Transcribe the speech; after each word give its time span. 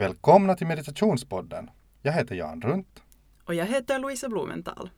Välkomna 0.00 0.54
till 0.54 0.66
Meditationspodden. 0.66 1.70
Jag 2.02 2.12
heter 2.12 2.34
Jan 2.34 2.62
Runt. 2.62 3.02
Och 3.44 3.54
jag 3.54 3.66
heter 3.66 3.98
Louise 3.98 4.28
Blumenthal. 4.28 4.90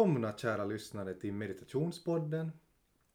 Välkomna 0.00 0.36
kära 0.36 0.64
lyssnare 0.64 1.14
till 1.14 1.32
Meditationspodden. 1.32 2.50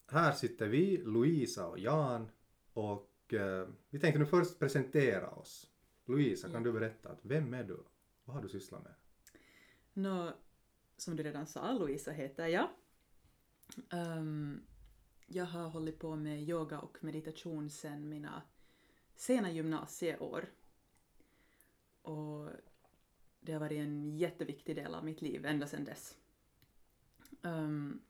Här 0.07 0.31
sitter 0.31 0.67
vi, 0.67 0.97
Louisa 0.97 1.67
och 1.67 1.79
Jan 1.79 2.29
och 2.73 3.33
eh, 3.33 3.67
vi 3.89 3.99
tänkte 3.99 4.19
nu 4.19 4.25
först 4.25 4.59
presentera 4.59 5.29
oss. 5.29 5.71
Louisa, 6.05 6.49
kan 6.49 6.63
du 6.63 6.71
berätta, 6.71 7.09
att 7.09 7.19
vem 7.21 7.53
är 7.53 7.63
du? 7.63 7.83
Vad 8.25 8.35
har 8.35 8.43
du 8.43 8.49
sysslat 8.49 8.83
med? 8.83 8.93
Nå, 9.93 10.31
som 10.97 11.15
du 11.15 11.23
redan 11.23 11.47
sa, 11.47 11.73
Louisa 11.73 12.11
heter 12.11 12.47
jag. 12.47 12.69
Ehm, 13.89 14.61
jag 15.27 15.45
har 15.45 15.69
hållit 15.69 15.99
på 15.99 16.15
med 16.15 16.43
yoga 16.43 16.79
och 16.79 16.97
meditation 17.03 17.69
sedan 17.69 18.09
mina 18.09 18.41
sena 19.15 19.51
gymnasieår. 19.51 20.45
Och 22.01 22.49
det 23.39 23.53
har 23.53 23.59
varit 23.59 23.79
en 23.79 24.17
jätteviktig 24.17 24.75
del 24.75 24.95
av 24.95 25.05
mitt 25.05 25.21
liv 25.21 25.45
ända 25.45 25.67
sedan 25.67 25.85
dess 25.85 26.17
um, 27.45 28.01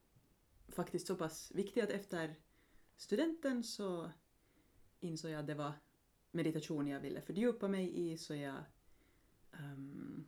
faktiskt 0.68 1.08
så 1.08 1.16
pass 1.16 1.52
viktig 1.56 1.82
att 1.82 1.90
efter 1.90 2.36
studenten 2.98 3.64
så 3.64 4.12
insåg 5.00 5.32
jag 5.32 5.40
att 5.40 5.48
det 5.48 5.56
var 5.56 5.74
meditation 6.32 6.88
jag 6.88 7.00
ville 7.00 7.22
fördjupa 7.22 7.68
mig 7.68 8.12
i 8.12 8.18
så 8.18 8.36
jag 8.36 8.64
um, 9.52 10.26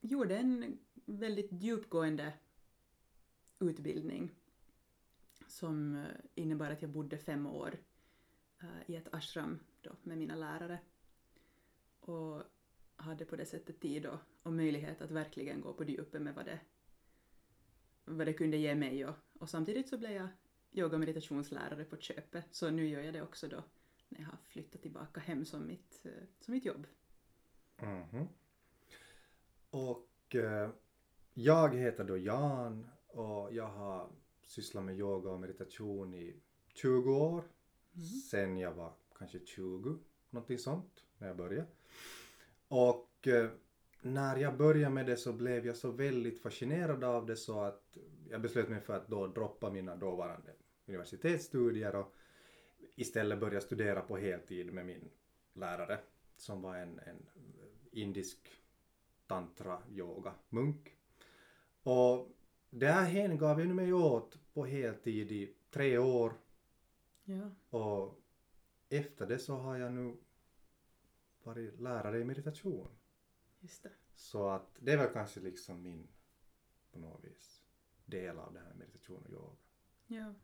gjorde 0.00 0.38
en 0.38 0.78
väldigt 1.04 1.52
djupgående 1.52 2.32
utbildning 3.58 4.30
som 5.46 5.94
eh, 5.94 6.04
innebar 6.34 6.70
att 6.70 6.82
jag 6.82 6.90
bodde 6.90 7.18
fem 7.18 7.46
år 7.46 7.78
uh, 8.62 8.90
i 8.90 8.96
ett 8.96 9.14
ashram 9.14 9.58
då 9.80 9.90
med 10.02 10.18
mina 10.18 10.34
lärare. 10.34 10.78
Och 12.00 12.42
hade 12.96 13.24
på 13.24 13.36
det 13.36 13.46
sättet 13.46 13.80
tid 13.80 14.06
och, 14.06 14.18
och 14.42 14.52
möjlighet 14.52 15.02
att 15.02 15.10
verkligen 15.10 15.60
gå 15.60 15.72
på 15.72 15.84
djupet 15.84 16.22
med 16.22 16.34
vad 16.34 16.44
det, 16.44 16.60
vad 18.04 18.26
det 18.26 18.32
kunde 18.32 18.56
ge 18.56 18.74
mig 18.74 19.06
och, 19.06 19.14
och 19.38 19.50
samtidigt 19.50 19.88
så 19.88 19.98
blev 19.98 20.12
jag 20.12 20.28
yoga 20.72 20.94
och 20.94 21.00
meditationslärare 21.00 21.84
på 21.84 21.96
köpet 21.96 22.46
så 22.50 22.70
nu 22.70 22.88
gör 22.88 23.02
jag 23.02 23.14
det 23.14 23.22
också 23.22 23.48
då 23.48 23.64
när 24.08 24.20
jag 24.20 24.26
har 24.26 24.38
flyttat 24.48 24.82
tillbaka 24.82 25.20
hem 25.20 25.44
som 25.44 25.66
mitt, 25.66 26.00
eh, 26.06 26.12
som 26.40 26.54
mitt 26.54 26.64
jobb. 26.64 26.86
Mhm. 27.76 28.28
Och 29.70 30.34
eh, 30.34 30.70
jag 31.34 31.74
heter 31.74 32.04
då 32.04 32.16
Jan 32.16 32.90
och 33.06 33.54
jag 33.54 33.68
har 33.68 34.10
sysslat 34.42 34.84
med 34.84 34.98
yoga 34.98 35.30
och 35.30 35.40
meditation 35.40 36.14
i 36.14 36.36
20 36.74 37.16
år. 37.16 37.44
Sen 38.30 38.58
jag 38.58 38.72
var 38.72 38.92
kanske 39.18 39.38
20, 39.46 39.98
någonting 40.30 40.58
sånt, 40.58 41.04
när 41.18 41.26
jag 41.26 41.36
började. 41.36 41.66
Och 42.68 43.28
eh, 43.28 43.50
när 44.02 44.36
jag 44.36 44.56
började 44.56 44.94
med 44.94 45.06
det 45.06 45.16
så 45.16 45.32
blev 45.32 45.66
jag 45.66 45.76
så 45.76 45.90
väldigt 45.90 46.42
fascinerad 46.42 47.04
av 47.04 47.26
det 47.26 47.36
så 47.36 47.60
att 47.60 47.98
jag 48.30 48.40
beslöt 48.40 48.68
mig 48.68 48.80
för 48.80 48.96
att 48.96 49.08
då 49.08 49.26
droppa 49.26 49.70
mina 49.70 49.96
dåvarande 49.96 50.52
universitetsstudier 50.86 51.94
och 51.94 52.14
istället 52.96 53.40
börja 53.40 53.60
studera 53.60 54.00
på 54.00 54.16
heltid 54.16 54.72
med 54.72 54.86
min 54.86 55.10
lärare 55.52 55.98
som 56.36 56.62
var 56.62 56.76
en, 56.76 56.98
en 56.98 57.26
indisk 57.92 58.38
tantra 59.26 59.82
yoga 59.90 60.34
munk. 60.48 60.96
Och 61.82 62.28
det 62.70 62.86
här 62.86 63.04
hängav 63.04 63.60
jag 63.60 63.68
mig 63.68 63.92
åt 63.92 64.38
på 64.54 64.64
heltid 64.64 65.32
i 65.32 65.54
tre 65.70 65.98
år 65.98 66.32
Ja. 67.24 67.50
och 67.78 68.20
efter 68.88 69.26
det 69.26 69.38
så 69.38 69.54
har 69.54 69.76
jag 69.76 69.92
nu 69.92 70.16
varit 71.42 71.80
lärare 71.80 72.20
i 72.20 72.24
meditation. 72.24 72.88
Just 73.62 73.82
det. 73.82 73.92
Så 74.14 74.48
att 74.48 74.76
det 74.80 74.92
är 74.92 74.98
väl 74.98 75.12
kanske 75.12 75.40
liksom 75.40 75.82
min, 75.82 76.08
på 76.92 76.98
något 76.98 77.24
vis, 77.24 77.62
del 78.04 78.38
av 78.38 78.52
det 78.52 78.60
här 78.60 78.68
med 78.68 78.76
meditation 78.76 79.22
och 79.22 79.30
yoga. 79.30 79.56
Ja. 80.06 80.34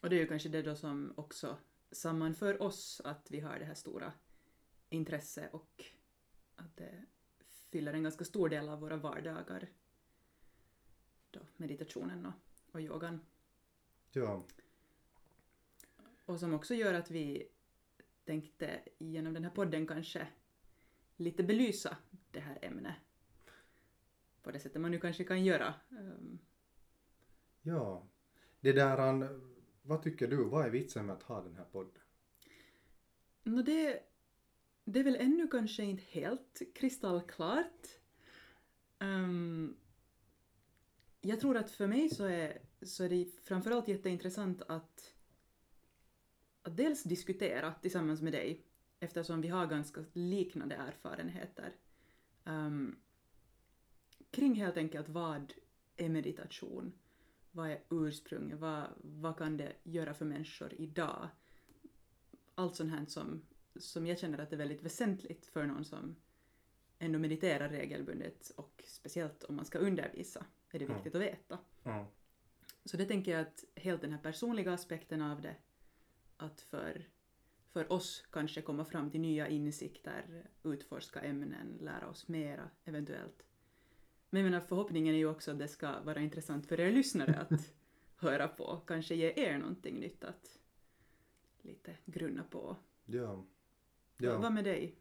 Och 0.00 0.10
det 0.10 0.16
är 0.16 0.20
ju 0.20 0.26
kanske 0.26 0.48
det 0.48 0.62
då 0.62 0.76
som 0.76 1.12
också 1.16 1.58
sammanför 1.90 2.62
oss, 2.62 3.00
att 3.04 3.30
vi 3.30 3.40
har 3.40 3.58
det 3.58 3.64
här 3.64 3.74
stora 3.74 4.12
intresse 4.88 5.48
och 5.52 5.84
att 6.56 6.76
det 6.76 7.04
fyller 7.70 7.92
en 7.94 8.02
ganska 8.02 8.24
stor 8.24 8.48
del 8.48 8.68
av 8.68 8.80
våra 8.80 8.96
vardagar. 8.96 9.68
Då 11.30 11.40
meditationen 11.56 12.26
och, 12.26 12.32
och 12.72 12.80
yogan. 12.80 13.20
Ja, 14.10 14.44
Och 16.24 16.40
som 16.40 16.54
också 16.54 16.74
gör 16.74 16.94
att 16.94 17.10
vi 17.10 17.48
tänkte 18.24 18.80
genom 18.98 19.34
den 19.34 19.44
här 19.44 19.50
podden 19.50 19.86
kanske 19.86 20.28
lite 21.16 21.42
belysa 21.42 21.96
det 22.30 22.40
här 22.40 22.58
ämnet 22.62 22.94
på 24.46 24.52
det 24.52 24.60
sättet 24.60 24.80
man 24.80 24.90
nu 24.90 25.00
kanske 25.00 25.24
kan 25.24 25.44
göra. 25.44 25.74
Ehm, 25.90 26.38
ja. 27.62 28.06
Det 28.60 28.72
där, 28.72 29.40
vad 29.82 30.02
tycker 30.02 30.28
du, 30.28 30.44
vad 30.44 30.66
är 30.66 30.70
vitsen 30.70 31.06
med 31.06 31.16
att 31.16 31.22
ha 31.22 31.42
den 31.42 31.56
här 31.56 31.64
podden? 31.64 32.02
Nå 33.42 33.62
det, 33.62 34.02
det 34.84 35.00
är 35.00 35.04
väl 35.04 35.16
ännu 35.16 35.48
kanske 35.48 35.82
inte 35.84 36.02
helt 36.08 36.62
kristallklart. 36.74 37.86
Ehm, 38.98 39.76
jag 41.20 41.40
tror 41.40 41.56
att 41.56 41.70
för 41.70 41.86
mig 41.86 42.10
så 42.10 42.24
är, 42.24 42.58
så 42.82 43.04
är 43.04 43.08
det 43.08 43.30
framförallt 43.44 43.88
jätteintressant 43.88 44.62
att, 44.62 45.14
att 46.62 46.76
dels 46.76 47.02
diskutera 47.02 47.74
tillsammans 47.74 48.22
med 48.22 48.32
dig 48.32 48.64
eftersom 49.00 49.40
vi 49.40 49.48
har 49.48 49.66
ganska 49.66 50.04
liknande 50.12 50.74
erfarenheter 50.74 51.72
ehm, 52.44 52.96
kring 54.30 54.54
helt 54.54 54.76
enkelt 54.76 55.08
vad 55.08 55.52
är 55.96 56.08
meditation? 56.08 56.92
Vad 57.50 57.70
är 57.70 57.82
ursprunget? 57.90 58.58
Vad, 58.58 58.86
vad 59.02 59.38
kan 59.38 59.56
det 59.56 59.72
göra 59.82 60.14
för 60.14 60.24
människor 60.24 60.74
idag? 60.74 61.28
allt 62.58 62.76
sånt 62.76 62.90
här 62.90 63.06
som, 63.06 63.42
som 63.76 64.06
jag 64.06 64.18
känner 64.18 64.38
att 64.38 64.50
det 64.50 64.56
är 64.56 64.58
väldigt 64.58 64.82
väsentligt 64.82 65.46
för 65.46 65.66
någon 65.66 65.84
som 65.84 66.16
ändå 66.98 67.18
mediterar 67.18 67.68
regelbundet 67.68 68.50
och 68.56 68.84
speciellt 68.86 69.44
om 69.44 69.56
man 69.56 69.64
ska 69.64 69.78
undervisa 69.78 70.46
är 70.70 70.78
det 70.78 70.84
Mm. 70.84 70.96
viktigt 70.96 71.14
att 71.14 71.20
veta. 71.20 71.58
Mm. 71.84 72.06
Så 72.84 72.96
det 72.96 73.04
tänker 73.04 73.32
jag 73.32 73.40
att 73.40 73.64
helt 73.74 74.00
den 74.00 74.12
här 74.12 74.18
personliga 74.18 74.72
aspekten 74.72 75.22
av 75.22 75.40
det, 75.40 75.56
att 76.36 76.60
för, 76.60 77.08
för 77.76 77.92
oss 77.92 78.24
kanske 78.30 78.62
komma 78.62 78.84
fram 78.84 79.10
till 79.10 79.20
nya 79.20 79.48
insikter, 79.48 80.46
utforska 80.62 81.20
ämnen, 81.20 81.78
lära 81.80 82.08
oss 82.08 82.28
mera 82.28 82.70
eventuellt. 82.84 83.42
Men 84.30 84.42
jag 84.42 84.50
menar, 84.50 84.66
förhoppningen 84.66 85.14
är 85.14 85.18
ju 85.18 85.28
också 85.28 85.50
att 85.50 85.58
det 85.58 85.68
ska 85.68 86.00
vara 86.00 86.20
intressant 86.20 86.66
för 86.66 86.80
er 86.80 86.92
lyssnare 86.92 87.34
att 87.34 87.72
höra 88.16 88.48
på, 88.48 88.80
kanske 88.86 89.14
ge 89.14 89.32
er 89.36 89.58
någonting 89.58 90.00
nytt 90.00 90.24
att 90.24 90.58
lite 91.62 91.96
grunna 92.04 92.42
på. 92.42 92.76
Ja. 93.04 93.44
Vad 94.16 94.44
Ja. 94.44 94.50
med 94.50 94.64
dig? 94.64 94.98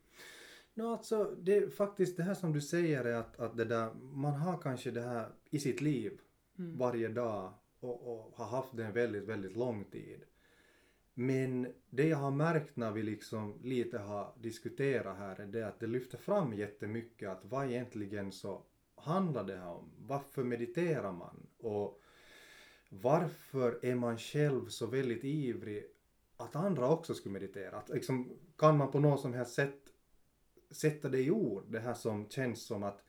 No, 0.73 0.83
alltså, 0.83 1.35
det 1.41 1.57
är 1.57 1.69
faktiskt 1.69 2.17
det 2.17 2.23
här 2.23 2.33
som 2.35 2.53
du 2.53 2.61
säger 2.61 3.05
är 3.05 3.15
att, 3.15 3.39
att 3.39 3.57
det 3.57 3.65
där, 3.65 3.93
man 3.93 4.33
har 4.33 4.57
kanske 4.61 4.91
det 4.91 5.01
här 5.01 5.31
i 5.49 5.59
sitt 5.59 5.81
liv 5.81 6.19
Mm. 6.57 6.77
varje 6.77 7.07
dag 7.07 7.53
och, 7.79 8.07
och 8.13 8.37
har 8.37 8.45
haft 8.45 8.77
det 8.77 8.85
en 8.85 8.93
väldigt, 8.93 9.23
väldigt 9.23 9.55
lång 9.57 9.83
tid. 9.85 10.23
Men 11.17 11.73
det 11.89 12.07
jag 12.07 12.17
har 12.17 12.31
märkt 12.31 12.75
när 12.75 12.91
vi 12.91 13.03
liksom 13.03 13.59
lite 13.63 13.97
har 13.97 14.33
diskuterat 14.39 15.17
här 15.17 15.39
är 15.39 15.45
det 15.45 15.67
att 15.67 15.79
det 15.79 15.87
lyfter 15.87 16.17
fram 16.17 16.53
jättemycket 16.53 17.29
att 17.29 17.45
vad 17.45 17.65
egentligen 17.65 18.31
så 18.31 18.61
handlar 18.95 19.43
det 19.43 19.55
här 19.55 19.69
om? 19.69 19.91
Varför 19.97 20.43
mediterar 20.43 21.11
man? 21.11 21.47
Och 21.57 22.01
varför 22.89 23.79
är 23.85 23.95
man 23.95 24.17
själv 24.17 24.67
så 24.67 24.85
väldigt 24.85 25.23
ivrig 25.23 25.85
att 26.37 26.55
andra 26.55 26.89
också 26.89 27.13
skulle 27.13 27.33
meditera? 27.33 27.77
Att 27.77 27.89
liksom, 27.89 28.29
kan 28.57 28.77
man 28.77 28.91
på 28.91 28.99
något 28.99 29.21
som 29.21 29.33
helst 29.33 29.53
sätt 29.53 29.81
sätta 30.71 31.09
det 31.09 31.19
i 31.19 31.31
ord, 31.31 31.63
det 31.67 31.79
här 31.79 31.93
som 31.93 32.29
känns 32.29 32.65
som 32.65 32.83
att 32.83 33.03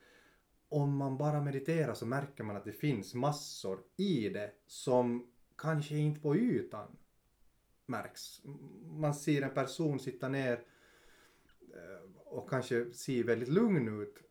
om 0.69 0.97
man 0.97 1.19
bara 1.19 1.41
mediterar 1.41 1.94
så 1.94 2.06
märker 2.06 2.44
man 2.44 2.56
att 2.56 2.64
det 2.64 2.73
finns 2.73 3.14
massor 3.14 3.79
i 3.97 4.29
det 4.29 4.53
som 4.67 5.31
kanske 5.56 5.97
inte 5.97 6.20
på 6.20 6.37
ytan 6.37 6.97
märks. 7.87 8.43
Man 8.85 9.15
ser 9.15 9.43
en 9.43 9.55
person 9.55 10.00
sitta 10.00 10.29
ner 10.29 10.65
eh, 11.75 12.11
och 12.25 12.50
kanske 12.50 12.93
ser 12.93 13.25
väldigt 13.25 13.49
lugn 13.49 14.03
ut 14.03 14.27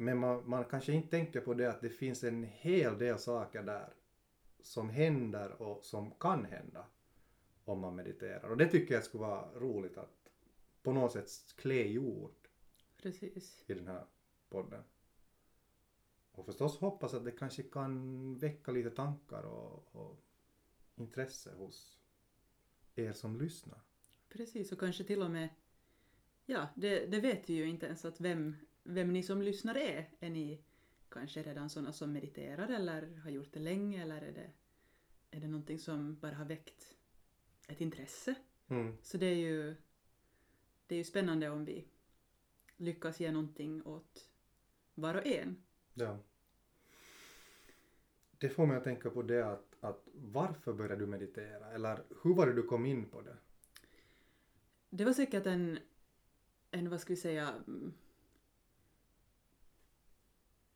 men 0.00 0.18
man, 0.18 0.48
man 0.48 0.64
kanske 0.64 0.92
inte 0.92 1.08
tänker 1.08 1.40
på 1.40 1.54
det 1.54 1.70
att 1.70 1.80
det 1.80 1.88
finns 1.88 2.24
en 2.24 2.44
hel 2.44 2.98
del 2.98 3.18
saker 3.18 3.62
där 3.62 3.92
som 4.62 4.90
händer 4.90 5.62
och 5.62 5.84
som 5.84 6.10
kan 6.10 6.44
hända 6.44 6.86
om 7.64 7.80
man 7.80 7.96
mediterar. 7.96 8.50
Och 8.50 8.56
det 8.56 8.66
tycker 8.66 8.94
jag 8.94 9.04
skulle 9.04 9.20
vara 9.20 9.52
roligt 9.54 9.98
att 9.98 10.30
på 10.82 10.92
något 10.92 11.12
sätt 11.12 11.30
klä 11.56 11.84
i 11.84 11.98
ord 11.98 12.48
Precis. 13.02 13.64
i 13.66 13.74
den 13.74 13.86
här 13.86 14.04
podden. 14.48 14.82
Och 16.32 16.46
förstås 16.46 16.78
hoppas 16.78 17.14
att 17.14 17.24
det 17.24 17.30
kanske 17.30 17.62
kan 17.62 18.34
väcka 18.38 18.72
lite 18.72 18.90
tankar 18.90 19.42
och, 19.42 19.96
och 19.96 20.24
intresse 20.96 21.54
hos 21.54 21.97
er 22.98 23.12
som 23.12 23.40
lyssnar. 23.40 23.80
Precis, 24.28 24.72
och 24.72 24.80
kanske 24.80 25.04
till 25.04 25.22
och 25.22 25.30
med, 25.30 25.48
ja, 26.46 26.68
det, 26.74 27.06
det 27.06 27.20
vet 27.20 27.50
vi 27.50 27.54
ju 27.54 27.68
inte 27.68 27.86
ens 27.86 28.04
att 28.04 28.20
vem, 28.20 28.56
vem 28.82 29.12
ni 29.12 29.22
som 29.22 29.42
lyssnar 29.42 29.74
är. 29.74 30.10
Är 30.20 30.30
ni 30.30 30.62
kanske 31.08 31.42
redan 31.42 31.70
sådana 31.70 31.92
som 31.92 32.12
mediterar 32.12 32.68
eller 32.68 33.16
har 33.16 33.30
gjort 33.30 33.52
det 33.52 33.60
länge 33.60 34.02
eller 34.02 34.22
är 34.22 34.32
det, 34.32 34.50
är 35.30 35.40
det 35.40 35.48
någonting 35.48 35.78
som 35.78 36.18
bara 36.18 36.34
har 36.34 36.44
väckt 36.44 36.96
ett 37.68 37.80
intresse? 37.80 38.34
Mm. 38.68 38.96
Så 39.02 39.18
det 39.18 39.26
är 39.26 39.36
ju, 39.36 39.74
det 40.86 40.94
är 40.94 40.98
ju 40.98 41.04
spännande 41.04 41.50
om 41.50 41.64
vi 41.64 41.88
lyckas 42.76 43.20
ge 43.20 43.32
någonting 43.32 43.82
åt 43.82 44.28
var 44.94 45.14
och 45.14 45.26
en. 45.26 45.62
Ja. 45.94 46.18
Det 48.38 48.48
får 48.48 48.66
mig 48.66 48.76
att 48.76 48.84
tänka 48.84 49.10
på 49.10 49.22
det 49.22 49.46
att, 49.46 49.67
att 49.80 50.08
varför 50.14 50.72
började 50.72 51.00
du 51.00 51.06
meditera? 51.06 51.70
Eller 51.70 52.02
hur 52.22 52.34
var 52.34 52.46
det 52.46 52.52
du 52.52 52.62
kom 52.62 52.86
in 52.86 53.08
på 53.08 53.20
det? 53.20 53.36
Det 54.90 55.04
var 55.04 55.12
säkert 55.12 55.46
en, 55.46 55.78
en 56.70 56.90
vad 56.90 57.00
ska 57.00 57.12
vi 57.12 57.16
säga, 57.16 57.54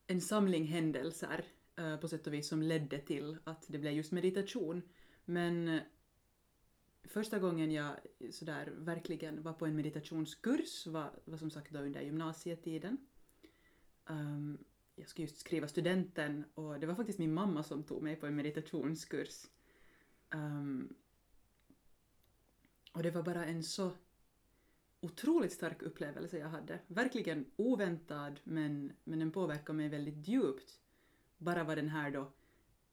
en 0.06 0.20
samling 0.20 0.64
händelser 0.64 1.44
eh, 1.76 1.96
på 1.96 2.08
sätt 2.08 2.26
och 2.26 2.32
vis 2.32 2.48
som 2.48 2.62
ledde 2.62 2.98
till 2.98 3.38
att 3.44 3.64
det 3.68 3.78
blev 3.78 3.92
just 3.92 4.12
meditation. 4.12 4.82
Men 5.24 5.68
eh, 5.68 5.82
första 7.04 7.38
gången 7.38 7.72
jag 7.72 7.96
sådär 8.30 8.72
verkligen 8.76 9.42
var 9.42 9.52
på 9.52 9.66
en 9.66 9.76
meditationskurs 9.76 10.86
var, 10.86 11.10
var 11.24 11.38
som 11.38 11.50
sagt 11.50 11.72
då 11.72 11.78
under 11.78 12.00
gymnasietiden. 12.00 12.96
Um, 14.06 14.58
jag 14.94 15.08
skulle 15.08 15.26
just 15.26 15.40
skriva 15.40 15.68
studenten 15.68 16.44
och 16.54 16.80
det 16.80 16.86
var 16.86 16.94
faktiskt 16.94 17.18
min 17.18 17.34
mamma 17.34 17.62
som 17.62 17.82
tog 17.84 18.02
mig 18.02 18.16
på 18.16 18.26
en 18.26 18.36
meditationskurs. 18.36 19.46
Um, 20.34 20.94
och 22.92 23.02
det 23.02 23.10
var 23.10 23.22
bara 23.22 23.44
en 23.46 23.62
så 23.62 23.90
otroligt 25.00 25.52
stark 25.52 25.82
upplevelse 25.82 26.38
jag 26.38 26.48
hade. 26.48 26.78
Verkligen 26.86 27.50
oväntad 27.56 28.40
men, 28.44 28.92
men 29.04 29.18
den 29.18 29.30
påverkade 29.30 29.76
mig 29.76 29.88
väldigt 29.88 30.28
djupt. 30.28 30.80
Bara 31.38 31.64
vad 31.64 31.78
den 31.78 31.88
här 31.88 32.10
då 32.10 32.32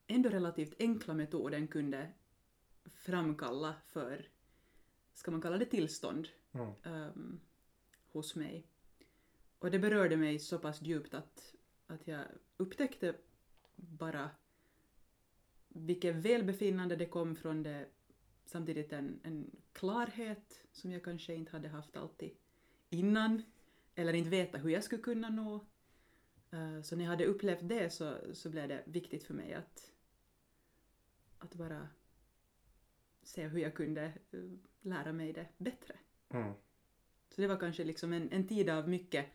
ändå 0.07 0.29
relativt 0.29 0.73
enkla 0.79 1.13
metoden 1.13 1.67
kunde 1.67 2.11
framkalla 2.85 3.75
för, 3.87 4.27
ska 5.13 5.31
man 5.31 5.41
kalla 5.41 5.57
det 5.57 5.65
tillstånd, 5.65 6.27
Mm. 6.51 6.73
um, 6.83 7.39
hos 8.11 8.35
mig. 8.35 8.67
Och 9.59 9.71
det 9.71 9.79
berörde 9.79 10.17
mig 10.17 10.39
så 10.39 10.59
pass 10.59 10.81
djupt 10.81 11.13
att, 11.13 11.55
att 11.89 12.07
jag 12.07 12.25
upptäckte 12.57 13.15
bara 13.75 14.29
vilket 15.67 16.15
välbefinnande 16.15 16.95
det 16.95 17.05
kom 17.05 17.35
från 17.35 17.63
det, 17.63 17.85
samtidigt 18.45 18.93
en, 18.93 19.19
en 19.23 19.51
klarhet 19.73 20.61
som 20.71 20.91
jag 20.91 21.03
kanske 21.03 21.35
inte 21.35 21.51
hade 21.51 21.67
haft 21.67 21.97
alltid 21.97 22.31
innan, 22.89 23.43
eller 23.95 24.13
inte 24.13 24.29
veta 24.29 24.57
hur 24.57 24.69
jag 24.69 24.83
skulle 24.83 25.01
kunna 25.01 25.29
nå. 25.29 25.65
Eh, 26.51 26.81
Så 26.81 26.95
när 26.95 27.03
jag 27.03 27.11
hade 27.11 27.25
upplevt 27.25 27.69
det 27.69 27.89
så, 27.89 28.17
så 28.33 28.49
blev 28.49 28.67
det 28.67 28.83
viktigt 28.85 29.23
för 29.23 29.33
mig 29.33 29.53
att, 29.53 29.91
att 31.39 31.55
bara 31.55 31.87
se 33.23 33.47
hur 33.47 33.59
jag 33.59 33.75
kunde 33.75 34.03
eh, 34.31 34.39
lära 34.81 35.13
mig 35.13 35.33
det 35.33 35.47
bättre. 35.57 35.95
Mm. 36.29 36.53
Så 37.29 37.41
det 37.41 37.47
var 37.47 37.57
kanske 37.57 37.83
liksom 37.83 38.13
en, 38.13 38.31
en 38.31 38.47
tid 38.47 38.69
av 38.69 38.89
mycket 38.89 39.25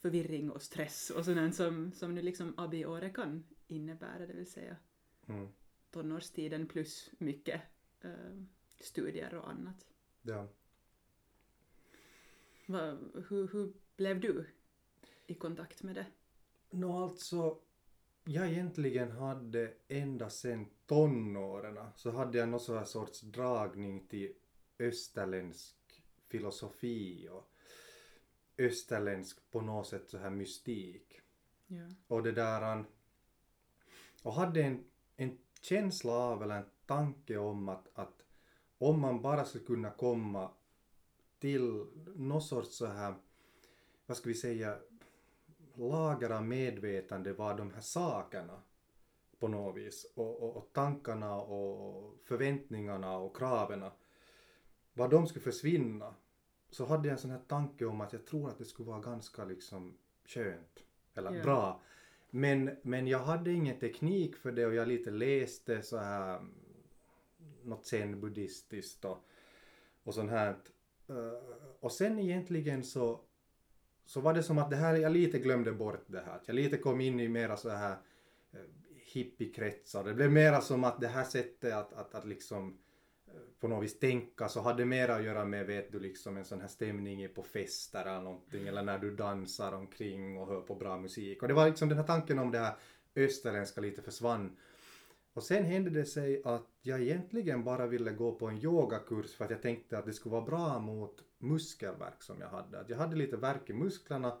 förvirring 0.00 0.50
och 0.50 0.62
stress 0.62 1.10
och 1.10 1.24
sådant 1.24 1.54
som, 1.54 1.92
som 1.92 2.14
nu 2.14 2.22
liksom 2.22 2.54
ABI-året 2.56 3.14
kan 3.14 3.44
innebära, 3.66 4.26
det 4.26 4.32
vill 4.34 4.50
säga 4.50 4.76
Mm. 5.28 5.48
tonårstiden 5.90 6.66
plus 6.66 7.10
mycket 7.18 7.62
eh, 8.00 8.42
studier 8.80 9.34
och 9.34 9.50
annat. 9.50 9.86
Ja. 10.22 10.48
Va, 12.66 12.98
hur, 13.28 13.48
hur 13.48 13.72
blev 13.96 14.20
du 14.20 14.46
i 15.26 15.34
kontakt 15.34 15.82
med 15.82 15.94
det? 15.94 16.06
Nå 16.70 17.04
alltså, 17.04 17.58
jag 18.24 18.48
egentligen 18.48 19.10
hade 19.10 19.74
ända 19.88 20.30
sedan 20.30 20.66
tonåren 20.86 21.78
så 21.96 22.10
hade 22.10 22.38
jag 22.38 22.48
någon 22.48 22.86
sorts 22.86 23.20
dragning 23.20 24.06
till 24.06 24.32
österländsk 24.78 26.02
filosofi 26.28 27.28
och 27.30 27.50
österländsk 28.58 29.50
på 29.50 29.60
något 29.60 29.86
sätt 29.86 30.08
så 30.08 30.18
här 30.18 30.30
mystik. 30.30 31.20
Ja. 31.66 31.82
Och 32.06 32.22
det 32.22 32.32
där 32.32 32.84
och 34.22 34.32
hade 34.32 34.62
en, 34.62 34.84
en 35.16 35.38
känsla 35.60 36.12
av 36.12 36.42
eller 36.42 36.56
en 36.56 36.70
tanke 36.86 37.38
om 37.38 37.68
att, 37.68 37.88
att 37.94 38.22
om 38.78 39.00
man 39.00 39.22
bara 39.22 39.44
skulle 39.44 39.64
kunna 39.64 39.90
komma 39.90 40.50
till 41.38 41.86
någon 42.16 42.42
sorts 42.42 42.76
så 42.76 42.86
här, 42.86 43.14
vad 44.06 44.16
ska 44.16 44.28
vi 44.28 44.34
säga, 44.34 44.78
lager 45.74 46.30
av 46.30 46.44
medvetande 46.44 47.32
vad 47.32 47.56
de 47.56 47.70
här 47.70 47.80
sakerna 47.80 48.62
på 49.38 49.48
något 49.48 49.76
vis 49.76 50.12
och, 50.14 50.42
och, 50.42 50.56
och 50.56 50.70
tankarna 50.72 51.36
och 51.36 52.18
förväntningarna 52.24 53.16
och 53.16 53.36
kraven 53.36 53.84
vad 54.92 55.10
de 55.10 55.26
skulle 55.26 55.44
försvinna 55.44 56.14
så 56.70 56.84
hade 56.84 57.08
jag 57.08 57.12
en 57.12 57.18
sån 57.18 57.30
här 57.30 57.40
tanke 57.46 57.84
om 57.86 58.00
att 58.00 58.12
jag 58.12 58.26
tror 58.26 58.48
att 58.48 58.58
det 58.58 58.64
skulle 58.64 58.88
vara 58.88 59.00
ganska 59.00 59.44
liksom 59.44 59.94
skönt 60.26 60.84
eller 61.14 61.34
Ja. 61.34 61.42
bra 61.42 61.80
men, 62.30 62.70
men 62.82 63.06
jag 63.06 63.18
hade 63.18 63.52
ingen 63.52 63.78
teknik 63.78 64.36
för 64.36 64.52
det 64.52 64.66
och 64.66 64.74
jag 64.74 64.88
lite 64.88 65.10
läste 65.10 65.82
så 65.82 65.96
här 65.98 66.40
något 67.62 67.86
zen-buddhistiskt 67.86 69.04
och, 69.04 69.18
och 70.02 70.14
sånt 70.14 70.30
här. 70.30 70.56
Eh, 71.08 71.14
Och 71.80 71.92
sen 71.92 72.18
egentligen 72.18 72.84
så, 72.84 73.20
så 74.04 74.20
var 74.20 74.34
det 74.34 74.42
som 74.42 74.58
att 74.58 74.70
det 74.70 74.76
här, 74.76 74.94
jag 74.96 75.12
lite 75.12 75.38
glömde 75.38 75.72
bort 75.72 76.04
det 76.06 76.20
här. 76.20 76.40
Jag 76.46 76.54
lite 76.54 76.78
kom 76.78 77.00
in 77.00 77.20
i 77.20 77.28
mera 77.28 77.56
så 77.56 77.68
här 77.68 77.96
eh, 78.52 78.60
hippiekretsar. 78.94 80.04
Det 80.04 80.14
blev 80.14 80.32
mera 80.32 80.60
som 80.60 80.84
att 80.84 81.00
det 81.00 81.08
här 81.08 81.24
sättet 81.24 81.72
att, 81.74 81.92
att, 81.92 82.14
att 82.14 82.24
liksom 82.26 82.78
på 83.60 83.68
något 83.68 83.84
vis 83.84 83.98
tänka 83.98 84.48
så 84.48 84.60
hade 84.60 84.84
mera 84.84 85.14
att 85.14 85.24
göra 85.24 85.44
med 85.44 85.66
vet 85.66 85.92
du 85.92 86.00
liksom 86.00 86.36
en 86.36 86.44
sån 86.44 86.60
här 86.60 86.68
stämning 86.68 87.28
på 87.34 87.42
fester 87.42 88.00
eller 88.00 88.22
någonting 88.22 88.66
eller 88.66 88.82
när 88.82 88.98
du 88.98 89.16
dansar 89.16 89.72
omkring 89.72 90.38
och 90.38 90.46
hör 90.46 90.60
på 90.60 90.74
bra 90.74 90.98
musik 90.98 91.42
och 91.42 91.48
det 91.48 91.54
var 91.54 91.66
liksom 91.66 91.88
den 91.88 91.98
här 91.98 92.06
tanken 92.06 92.38
om 92.38 92.50
det 92.50 92.58
här 92.58 92.74
österländska 93.16 93.80
lite 93.80 94.02
försvann 94.02 94.56
och 95.38 95.44
sen 95.44 95.64
hände 95.64 95.90
det 95.90 96.04
sig 96.04 96.42
att 96.44 96.66
jag 96.82 97.00
egentligen 97.00 97.64
bara 97.64 97.86
ville 97.86 98.10
gå 98.10 98.32
på 98.32 98.46
en 98.46 98.58
yogakurs 98.58 99.34
för 99.34 99.44
att 99.44 99.50
jag 99.50 99.62
tänkte 99.62 99.98
att 99.98 100.06
det 100.06 100.12
skulle 100.12 100.32
vara 100.32 100.44
bra 100.44 100.78
mot 100.78 101.24
muskelvärk 101.38 102.22
som 102.22 102.40
jag 102.40 102.48
hade. 102.48 102.80
Att 102.80 102.88
jag 102.88 102.96
hade 102.96 103.16
lite 103.16 103.36
värk 103.36 103.70
i 103.70 103.72
musklerna 103.72 104.38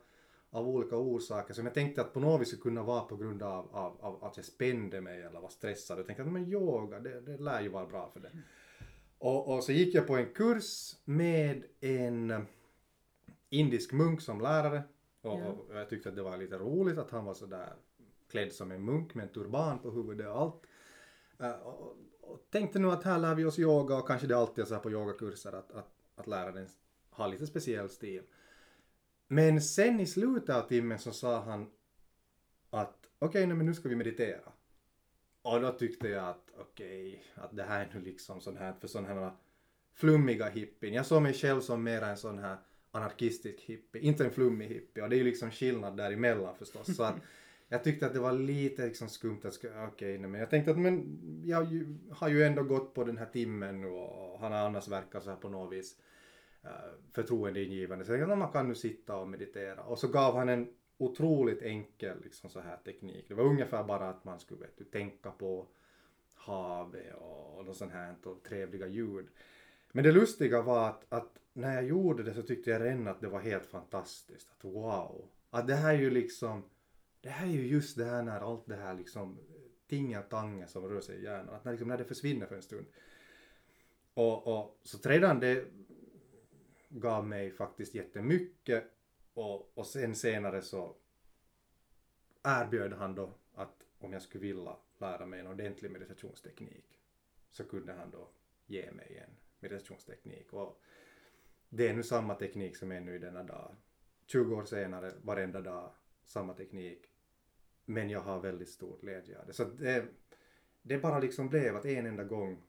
av 0.50 0.68
olika 0.68 0.96
orsaker 0.96 1.54
som 1.54 1.64
jag 1.64 1.74
tänkte 1.74 2.00
att 2.00 2.12
på 2.12 2.20
något 2.20 2.40
vis 2.40 2.48
skulle 2.48 2.62
kunna 2.62 2.82
vara 2.82 3.00
på 3.00 3.16
grund 3.16 3.42
av, 3.42 3.76
av, 3.76 3.96
av 4.00 4.24
att 4.24 4.36
jag 4.36 4.46
spände 4.46 5.00
mig 5.00 5.22
eller 5.22 5.40
var 5.40 5.48
stressad. 5.48 5.98
Jag 5.98 6.06
tänkte 6.06 6.22
att 6.22 6.32
men 6.32 6.48
yoga, 6.48 7.00
det, 7.00 7.20
det 7.20 7.36
lär 7.36 7.60
ju 7.60 7.68
vara 7.68 7.86
bra 7.86 8.10
för 8.12 8.20
det. 8.20 8.28
Mm. 8.28 8.42
Och, 9.18 9.54
och 9.54 9.64
så 9.64 9.72
gick 9.72 9.94
jag 9.94 10.06
på 10.06 10.16
en 10.16 10.32
kurs 10.34 10.96
med 11.04 11.64
en 11.80 12.46
indisk 13.50 13.92
munk 13.92 14.20
som 14.20 14.40
lärare. 14.40 14.82
Och, 15.20 15.40
Ja. 15.40 15.46
och 15.46 15.76
jag 15.76 15.88
tyckte 15.88 16.08
att 16.08 16.16
det 16.16 16.22
var 16.22 16.36
lite 16.36 16.58
roligt 16.58 16.98
att 16.98 17.10
han 17.10 17.24
var 17.24 17.34
sådär 17.34 17.72
klädd 18.30 18.52
som 18.52 18.70
en 18.72 18.84
munk 18.84 19.14
med 19.14 19.22
en 19.22 19.32
turban 19.32 19.78
på 19.78 19.90
huvudet 19.90 20.26
och 20.26 20.40
allt. 20.40 20.62
Eh, 21.38 21.60
och, 21.66 21.96
och 22.20 22.46
tänkte 22.50 22.78
nu 22.78 22.90
att 22.90 23.04
här 23.04 23.18
lär 23.18 23.34
vi 23.34 23.44
oss 23.44 23.58
yoga 23.58 23.96
och 23.96 24.06
kanske 24.06 24.26
det 24.26 24.36
alltid 24.36 24.62
är 24.62 24.68
så 24.68 24.74
här 24.74 24.80
på 24.82 24.90
yogakurser 24.90 25.52
att, 25.52 25.72
att, 25.72 25.90
att 26.14 26.26
läraren 26.26 26.68
har 27.10 27.28
lite 27.28 27.46
speciell 27.46 27.88
stil. 27.88 28.22
Men 29.28 29.62
sen 29.62 30.00
i 30.00 30.06
slutet 30.06 30.56
av 30.56 30.62
timmen 30.68 30.98
så 30.98 31.12
sa 31.12 31.40
han 31.40 31.70
att 32.70 33.06
okej, 33.18 33.46
men 33.46 33.66
nu 33.66 33.74
ska 33.74 33.88
vi 33.88 33.96
meditera. 33.96 34.52
Och 35.48 35.60
då 35.60 35.70
tyckte 35.72 36.08
jag 36.08 36.24
att 36.24 36.50
okej, 36.58 37.24
att 37.34 37.56
det 37.56 37.62
här 37.62 37.80
är 37.80 37.90
nu 37.94 38.00
liksom 38.00 38.40
sån 38.40 38.56
här 38.56 38.72
för 38.72 38.88
sån 38.88 39.04
här 39.06 39.30
flummiga 39.94 40.48
hippien. 40.48 40.94
Jag 40.94 41.06
såg 41.06 41.22
mig 41.22 41.32
själv 41.32 41.60
som 41.60 41.84
mer 41.84 42.02
en 42.02 42.16
sån 42.16 42.38
här 42.38 42.56
anarkistisk 42.90 43.60
hippie, 43.60 44.02
inte 44.02 44.24
en 44.24 44.30
flummig 44.30 44.66
hippie. 44.68 45.02
Och 45.02 45.10
det 45.10 45.16
är 45.16 45.18
ju 45.18 45.24
liksom 45.24 45.50
skillnad 45.50 45.96
däremellan 45.96 46.54
förstås. 46.54 46.96
Så 46.96 47.02
att 47.02 47.16
jag 47.68 47.84
tyckte 47.84 48.06
att 48.06 48.12
det 48.12 48.20
var 48.20 48.32
lite 48.32 48.86
liksom 48.86 49.08
skumt 49.08 49.40
att, 49.44 49.64
okej, 49.92 50.18
nej, 50.18 50.30
men 50.30 50.40
jag 50.40 50.50
tänkte 50.50 50.70
att 50.70 50.78
men 50.78 51.18
jag 51.44 51.56
har 51.56 51.72
ju- 51.72 51.98
har 52.12 52.28
ju 52.28 52.42
ändå 52.42 52.62
gått 52.62 52.94
på 52.94 53.04
den 53.04 53.16
här 53.18 53.26
timmen 53.26 53.80
nu 53.80 53.86
och 53.88 54.40
han 54.40 54.52
har 54.52 54.58
annars 54.58 54.88
verkat 54.88 55.24
så 55.24 55.30
här 55.30 55.36
på 55.36 55.48
något 55.48 55.72
vis 55.72 55.96
uh, 56.64 56.70
förtroendeingivande. 57.12 58.04
Så 58.04 58.12
jag 58.12 58.18
tänkte 58.18 58.32
att 58.32 58.38
man 58.38 58.52
kan 58.52 58.68
nu 58.68 58.74
sitta 58.74 59.16
och 59.16 59.28
meditera. 59.28 59.82
Och 59.82 59.98
så 59.98 60.08
gav 60.08 60.36
han 60.36 60.48
en 60.48 60.68
otroligt 60.98 61.62
enkel 61.62 62.20
liksom 62.22 62.50
så 62.50 62.60
här 62.60 62.76
teknik. 62.76 63.24
Det 63.28 63.34
var 63.34 63.44
ungefär 63.44 63.84
bara 63.84 64.08
att 64.08 64.24
man 64.24 64.40
skulle 64.40 64.60
vet 64.60 64.78
du, 64.78 64.84
tänka 64.84 65.30
på 65.30 65.66
havet 66.34 67.14
och, 67.14 67.58
och 67.58 67.64
något 67.64 67.76
sånt 67.76 67.92
här 67.92 68.14
och 68.24 68.42
trevliga 68.42 68.86
ljud. 68.86 69.28
Men 69.92 70.04
det 70.04 70.12
lustiga 70.12 70.62
var 70.62 70.88
att, 70.88 71.12
att 71.12 71.38
när 71.52 71.74
jag 71.74 71.84
gjorde 71.84 72.22
det 72.22 72.34
så 72.34 72.42
tyckte 72.42 72.70
jag 72.70 72.82
redan 72.82 73.08
att 73.08 73.20
det 73.20 73.28
var 73.28 73.40
helt 73.40 73.66
fantastiskt. 73.66 74.50
Att 74.50 74.64
wow! 74.64 75.28
Att 75.50 75.66
det 75.66 75.74
här 75.74 75.94
är 75.94 75.98
ju 75.98 76.10
liksom, 76.10 76.62
det 77.20 77.28
här 77.28 77.46
är 77.46 77.50
ju 77.50 77.66
just 77.66 77.96
det 77.96 78.04
här 78.04 78.22
när 78.22 78.40
allt 78.40 78.66
det 78.66 78.76
här 78.76 78.94
liksom 78.94 79.38
tingen 79.86 80.22
tangen 80.30 80.68
som 80.68 80.88
rör 80.88 81.00
sig 81.00 81.18
i 81.18 81.24
hjärnan, 81.24 81.54
att 81.54 81.64
när, 81.64 81.72
liksom, 81.72 81.88
när 81.88 81.98
det 81.98 82.04
försvinner 82.04 82.46
för 82.46 82.56
en 82.56 82.62
stund. 82.62 82.86
Och, 84.14 84.46
och 84.46 84.80
så 84.82 85.08
redan 85.08 85.40
det 85.40 85.64
gav 86.88 87.26
mig 87.26 87.50
faktiskt 87.50 87.94
jättemycket 87.94 88.84
och, 89.38 89.78
och 89.78 89.86
sen 89.86 90.14
senare 90.14 90.62
så 90.62 90.96
erbjöd 92.42 92.92
han 92.92 93.14
då 93.14 93.34
att 93.54 93.84
om 93.98 94.12
jag 94.12 94.22
skulle 94.22 94.46
vilja 94.46 94.76
lära 94.98 95.26
mig 95.26 95.40
en 95.40 95.46
ordentlig 95.46 95.90
meditationsteknik 95.90 97.00
så 97.50 97.64
kunde 97.64 97.92
han 97.92 98.10
då 98.10 98.28
ge 98.66 98.92
mig 98.92 99.24
en 99.26 99.36
meditationsteknik 99.60 100.52
och 100.52 100.82
det 101.68 101.88
är 101.88 101.94
nu 101.94 102.02
samma 102.02 102.34
teknik 102.34 102.76
som 102.76 102.92
ännu 102.92 103.14
i 103.14 103.18
denna 103.18 103.42
dag. 103.42 103.76
20 104.26 104.54
år 104.54 104.64
senare, 104.64 105.12
varenda 105.22 105.60
dag, 105.60 105.92
samma 106.24 106.54
teknik. 106.54 107.06
Men 107.84 108.10
jag 108.10 108.20
har 108.20 108.40
väldigt 108.40 108.68
stor 108.68 108.98
glädje 109.00 109.40
av 109.40 109.46
det. 109.46 109.52
Så 109.52 109.64
det, 109.64 110.06
det 110.82 110.98
bara 110.98 111.18
liksom 111.18 111.48
blev 111.48 111.76
att 111.76 111.84
en 111.84 112.06
enda 112.06 112.24
gång 112.24 112.62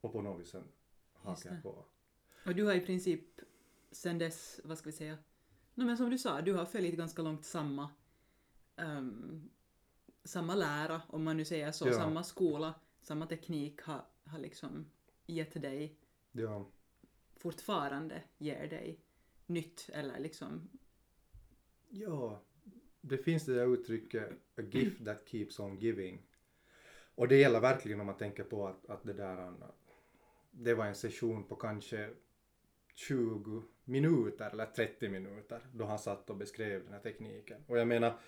och 0.00 0.12
på 0.12 0.22
något 0.22 0.40
vis 0.40 0.48
sen 0.48 0.68
hakade 1.12 1.54
jag 1.54 1.62
på. 1.62 1.84
Och 2.46 2.54
du 2.54 2.64
har 2.64 2.74
i 2.74 2.80
princip 2.80 3.40
sen 3.90 4.18
dess, 4.18 4.60
vad 4.64 4.78
ska 4.78 4.88
vi 4.88 4.96
säga, 4.96 5.18
no, 5.74 5.84
men 5.84 5.96
som 5.96 6.10
du 6.10 6.18
sa, 6.18 6.40
du 6.40 6.52
har 6.52 6.64
följt 6.64 6.96
ganska 6.96 7.22
långt 7.22 7.44
samma 7.44 7.90
ehm, 8.76 9.50
samma 10.24 10.54
lära, 10.54 11.02
om 11.08 11.24
man 11.24 11.36
nu 11.36 11.44
säger 11.44 11.72
så, 11.72 11.86
Ja. 11.88 11.92
samma 11.92 12.22
skola, 12.22 12.74
samma 13.02 13.26
teknik 13.26 13.82
har, 13.82 14.04
har 14.24 14.38
liksom 14.38 14.86
gett 15.26 15.62
dig, 15.62 15.98
Ja, 16.32 16.66
fortfarande 17.36 18.22
ger 18.38 18.68
dig 18.68 19.00
nytt 19.46 19.90
eller 19.92 20.18
liksom, 20.18 20.68
ja, 21.88 22.42
det 23.00 23.18
finns 23.18 23.44
det 23.46 23.54
där 23.54 23.74
uttrycket 23.74 24.30
a 24.56 24.62
gift 24.62 25.04
that 25.04 25.28
keeps 25.28 25.60
on 25.60 25.76
giving. 25.76 26.22
Och 27.14 27.28
det 27.28 27.36
gäller 27.36 27.60
verkligen 27.60 28.00
om 28.00 28.06
man 28.06 28.16
tänker 28.16 28.44
på 28.44 28.68
att, 28.68 28.86
att 28.86 29.02
det 29.04 29.12
där 29.12 29.54
det 30.50 30.74
var 30.74 30.86
en 30.86 30.94
session 30.94 31.44
på 31.44 31.56
kanske 31.56 32.10
20 32.94 33.62
minuter 33.84 34.50
eller 34.50 34.66
30 34.66 35.08
minuter 35.08 35.60
då 35.72 35.84
han 35.84 35.98
satt 35.98 36.30
och 36.30 36.36
beskrev 36.36 36.84
den 36.84 36.92
här 36.92 37.00
tekniken. 37.00 37.64
Och 37.66 37.78
jag 37.78 37.88
menar 37.88 38.18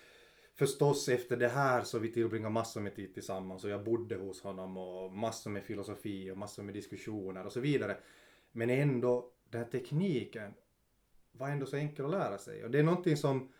förstås 0.54 1.08
efter 1.08 1.36
det 1.36 1.48
här 1.48 1.82
så 1.82 1.98
vi 1.98 2.12
tillbringade 2.12 2.52
massor 2.52 2.80
med 2.80 2.94
tid 2.94 3.14
tillsammans 3.14 3.64
och 3.64 3.70
jag 3.70 3.84
bodde 3.84 4.16
hos 4.16 4.42
honom 4.42 4.76
och 4.76 5.12
massor 5.12 5.50
med 5.50 5.64
filosofi 5.64 6.30
och 6.30 6.38
massor 6.38 6.62
med 6.62 6.74
diskussioner 6.74 7.46
och 7.46 7.52
så 7.52 7.60
vidare. 7.60 7.96
Men 8.52 8.70
ändå, 8.70 9.32
den 9.50 9.62
här 9.62 9.70
tekniken 9.70 10.54
var 11.32 11.48
ändå 11.48 11.66
så 11.66 11.76
enkel 11.76 12.04
att 12.04 12.10
lära 12.10 12.38
sig 12.38 12.64
och 12.64 12.70
det 12.70 12.78
är 12.78 12.82
någonting 12.82 13.16
som 13.16 13.52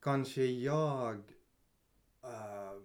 kanske 0.00 0.44
jag 0.44 1.16
äh, 2.22 2.80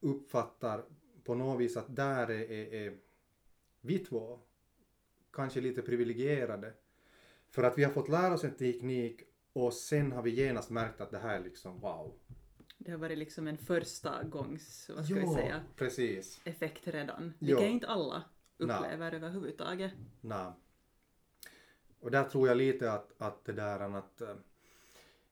uppfattar 0.00 0.84
på 1.24 1.34
något 1.34 1.60
vis 1.60 1.76
att 1.76 1.96
där 1.96 2.30
är, 2.30 2.50
är, 2.50 2.74
är 2.74 2.98
vi 3.80 3.98
två 3.98 4.40
kanske 5.32 5.60
lite 5.60 5.82
privilegierade 5.82 6.72
för 7.56 7.62
att 7.62 7.78
vi 7.78 7.84
har 7.84 7.92
fått 7.92 8.08
lära 8.08 8.34
oss 8.34 8.44
en 8.44 8.54
teknik 8.54 9.20
och 9.52 9.74
sen 9.74 10.12
har 10.12 10.22
vi 10.22 10.30
genast 10.30 10.70
märkt 10.70 11.00
att 11.00 11.10
det 11.10 11.18
här 11.18 11.40
är 11.40 11.44
liksom 11.44 11.80
wow. 11.80 12.14
det 12.78 12.90
har 12.90 12.98
varit 12.98 13.18
liksom 13.18 13.48
en 13.48 13.56
första 13.56 14.22
gångs, 14.24 14.90
vad 14.96 15.04
ska 15.04 15.14
vi 15.14 15.26
säga, 15.26 15.62
precis. 15.76 16.40
effekt 16.44 16.88
redan. 16.88 17.32
Vilket 17.38 17.68
inte 17.68 17.88
alla 17.88 18.24
upplever 18.58 19.14
överhuvudtaget. 19.14 19.92
Nej. 20.20 20.52
Och 22.00 22.10
där 22.10 22.24
tror 22.24 22.48
jag 22.48 22.56
lite 22.56 22.92
att, 22.92 23.12
att 23.18 23.44
det 23.44 23.52
där 23.52 23.80
att 23.80 24.20
eh, 24.20 24.36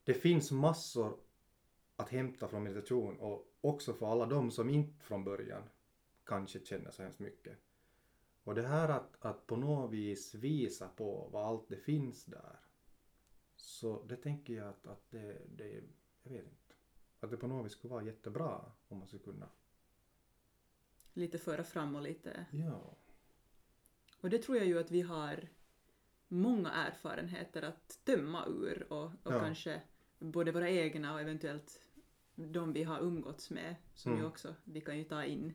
det 0.04 0.14
finns 0.14 0.50
massor 0.50 1.16
att 1.96 2.08
hämta 2.08 2.48
från 2.48 2.62
meditation 2.62 3.16
och 3.20 3.54
också 3.60 3.92
för 3.92 4.12
alla 4.12 4.26
de 4.26 4.50
som 4.50 4.70
inte 4.70 5.04
från 5.04 5.24
början 5.24 5.62
kanske 6.24 6.64
känner 6.64 6.90
så 6.90 7.02
hemskt 7.02 7.20
mycket. 7.20 7.58
Och 8.44 8.54
det 8.54 8.66
här 8.66 8.88
att, 8.88 9.16
att 9.24 9.46
på 9.46 9.56
något 9.56 9.90
vis 9.92 10.34
visa 10.34 10.88
på 10.88 11.28
vad 11.32 11.46
allt 11.46 11.68
det 11.68 11.76
finns 11.76 12.24
där. 12.24 12.56
Så 13.56 14.02
det 14.02 14.16
tänker 14.16 14.54
jag 14.54 14.68
att, 14.68 14.86
att 14.86 15.10
det, 15.10 15.42
det, 15.56 15.82
jag 16.22 16.32
vet 16.32 16.44
inte, 16.44 16.74
att 17.20 17.30
det 17.30 17.36
på 17.36 17.46
något 17.46 17.66
vis 17.66 17.72
skulle 17.72 17.92
vara 17.94 18.02
jättebra 18.04 18.72
om 18.88 18.98
man 18.98 19.06
skulle 19.08 19.22
kunna. 19.22 19.48
Lite 21.12 21.38
föra 21.38 21.64
fram 21.64 21.96
och 21.96 22.02
lite 22.02 22.46
Ja. 22.52 22.96
Och 24.20 24.30
det 24.30 24.38
tror 24.38 24.56
jag 24.58 24.66
ju 24.66 24.78
att 24.78 24.90
vi 24.90 25.00
har 25.02 25.48
många 26.28 26.70
erfarenheter 26.72 27.62
att 27.62 28.00
tömma 28.04 28.46
ur 28.46 28.92
och, 28.92 29.04
och 29.04 29.32
Ja. 29.32 29.40
kanske 29.40 29.82
både 30.18 30.52
våra 30.52 30.70
egna 30.70 31.14
och 31.14 31.20
eventuellt 31.20 31.80
de 32.34 32.72
vi 32.72 32.82
har 32.82 33.00
umgåtts 33.00 33.50
med 33.50 33.74
som 33.94 34.12
Mm. 34.12 34.22
ju 34.22 34.28
också, 34.28 34.54
vi 34.64 34.80
kan 34.80 34.98
ju 34.98 35.04
ta 35.04 35.24
in 35.24 35.54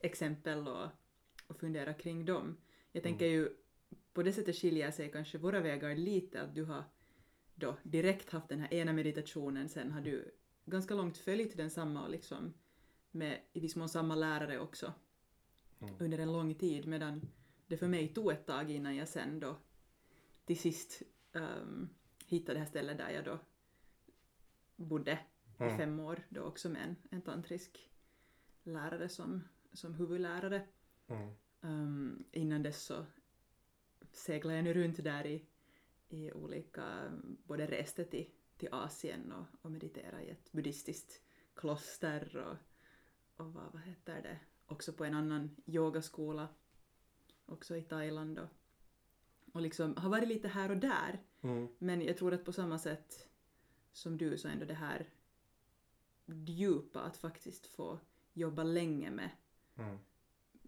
exempel 0.00 0.68
och, 0.68 0.88
och 1.50 1.56
fundera 1.60 1.94
kring 1.94 2.24
dem. 2.24 2.56
Jag 2.92 3.02
tänker 3.02 3.26
Mm. 3.26 3.38
ju 3.38 3.56
på 4.12 4.22
det 4.22 4.32
sättet 4.32 4.56
skiljer 4.56 4.90
sig 4.90 5.10
kanske 5.12 5.38
våra 5.38 5.60
vägar 5.60 5.94
lite 5.96 6.40
att 6.42 6.54
du 6.54 6.64
har 6.64 6.84
då 7.54 7.76
direkt 7.82 8.30
haft 8.30 8.48
den 8.48 8.60
här 8.60 8.74
ena 8.74 8.92
meditationen 8.92 9.68
sen 9.68 9.92
har 9.92 10.00
du 10.00 10.30
ganska 10.64 10.94
långt 10.94 11.18
följt 11.18 11.56
densamma 11.56 12.02
och 12.04 12.10
liksom 12.10 12.54
med 13.10 13.40
i 13.52 13.60
viss 13.60 13.76
mån 13.76 13.88
samma 13.88 14.14
lärare 14.14 14.58
också 14.60 14.92
Mm. 15.82 15.94
under 15.98 16.18
en 16.18 16.32
lång 16.32 16.54
tid 16.54 16.86
medan 16.86 17.28
det 17.66 17.76
för 17.76 17.88
mig 17.88 18.08
tog 18.08 18.32
ett 18.32 18.46
tag 18.46 18.70
innan 18.70 18.96
jag 18.96 19.08
sen 19.08 19.40
då 19.40 19.56
till 20.44 20.58
sist 20.58 21.02
um, 21.32 21.88
hittade 22.26 22.54
det 22.54 22.58
här 22.58 22.66
stället 22.66 22.98
där 22.98 23.10
jag 23.10 23.24
då 23.24 23.38
bodde 24.76 25.12
i 25.58 25.62
Mm. 25.62 25.76
fem 25.78 26.00
år 26.00 26.22
då 26.28 26.42
också 26.42 26.68
med 26.68 26.82
en, 26.82 26.96
en 27.10 27.22
tantrisk 27.22 27.90
lärare 28.62 29.08
som, 29.08 29.44
som 29.72 29.94
huvudlärare. 29.94 30.66
Mm. 31.10 31.30
Um, 31.60 32.24
innan 32.32 32.62
dess 32.62 32.82
så 32.82 33.06
seglade 34.12 34.56
jag 34.56 34.64
nu 34.64 34.74
runt 34.74 35.04
där 35.04 35.26
i, 35.26 35.46
i 36.08 36.32
olika, 36.32 37.12
både 37.22 37.66
reste 37.66 38.04
till, 38.04 38.30
till 38.56 38.68
Asien 38.72 39.32
och, 39.32 39.46
och 39.62 39.70
mediterade 39.70 40.22
i 40.22 40.30
ett 40.30 40.52
buddhistiskt 40.52 41.20
kloster 41.54 42.36
och, 42.36 42.56
och 43.44 43.52
vad, 43.54 43.72
vad 43.72 43.82
heter 43.82 44.22
det, 44.22 44.38
också 44.66 44.92
på 44.92 45.04
en 45.04 45.14
annan 45.14 45.56
yogaskola, 45.66 46.48
också 47.46 47.76
i 47.76 47.82
Thailand 47.82 48.38
och, 48.38 48.48
och 49.52 49.60
liksom 49.60 49.96
har 49.96 50.10
varit 50.10 50.28
lite 50.28 50.48
här 50.48 50.70
och 50.70 50.76
där 50.76 51.20
Mm. 51.42 51.68
men 51.78 52.02
jag 52.02 52.16
tror 52.16 52.34
att 52.34 52.44
på 52.44 52.52
samma 52.52 52.78
sätt 52.78 53.28
som 53.92 54.18
du 54.18 54.38
så 54.38 54.48
ändå 54.48 54.64
det 54.64 54.74
här 54.74 55.08
djupa 56.26 57.00
att 57.00 57.16
faktiskt 57.16 57.66
få 57.66 57.98
jobba 58.32 58.62
länge 58.62 59.10
med 59.10 59.30
Mm. 59.76 59.98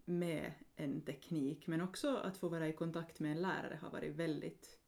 Med 0.05 0.53
en 0.75 1.01
teknik 1.01 1.67
men 1.67 1.81
också 1.81 2.15
att 2.15 2.37
få 2.37 2.49
vara 2.49 2.67
i 2.67 2.73
kontakt 2.73 3.19
med 3.19 3.31
en 3.31 3.41
lärare 3.41 3.79
har 3.81 3.89
varit 3.89 4.15
väldigt 4.15 4.79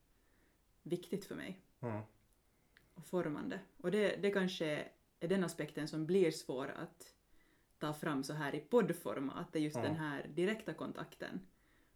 viktigt 0.83 1.25
för 1.25 1.35
mig 1.35 1.61
Mm. 1.81 2.01
och 2.93 3.05
formande. 3.05 3.59
Och 3.77 3.91
det, 3.91 4.15
det 4.15 4.31
kanske 4.31 4.91
är 5.19 5.27
den 5.27 5.43
aspekten 5.43 5.87
som 5.87 6.05
blir 6.05 6.31
svår 6.31 6.67
att 6.67 7.15
ta 7.79 7.93
fram 7.93 8.23
så 8.23 8.33
här 8.33 8.55
i 8.55 8.59
poddform, 8.59 9.29
att 9.29 9.53
det 9.53 9.59
är 9.59 9.63
just 9.63 9.75
Mm. 9.77 9.87
den 9.87 9.95
här 9.99 10.27
direkta 10.27 10.73
kontakten. 10.73 11.39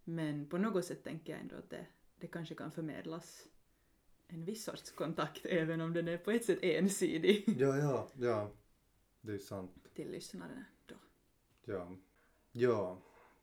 Men 0.03 0.49
på 0.49 0.57
något 0.57 0.85
sätt 0.85 1.03
tänker 1.03 1.33
jag 1.33 1.41
ändå 1.41 1.55
att 1.55 1.69
det, 1.69 1.85
det 2.15 2.27
kanske 2.27 2.55
kan 2.55 2.71
förmedlas 2.71 3.47
en 4.27 4.45
viss 4.45 4.63
sorts 4.63 4.91
kontakt 4.91 5.45
även 5.45 5.81
om 5.81 5.93
den 5.93 6.07
är 6.07 6.17
på 6.17 6.31
ett 6.31 6.45
sätt 6.45 6.59
ensidig 6.61 7.43
Ja, 7.57 7.77
ja, 7.77 8.09
ja. 8.17 8.51
Det 9.21 9.31
är 9.33 9.37
sant. 9.37 9.87
till 9.93 10.11
lyssnaren 10.11 10.63
då. 10.85 10.95
Ja. 11.65 11.95
Ja. 12.51 12.97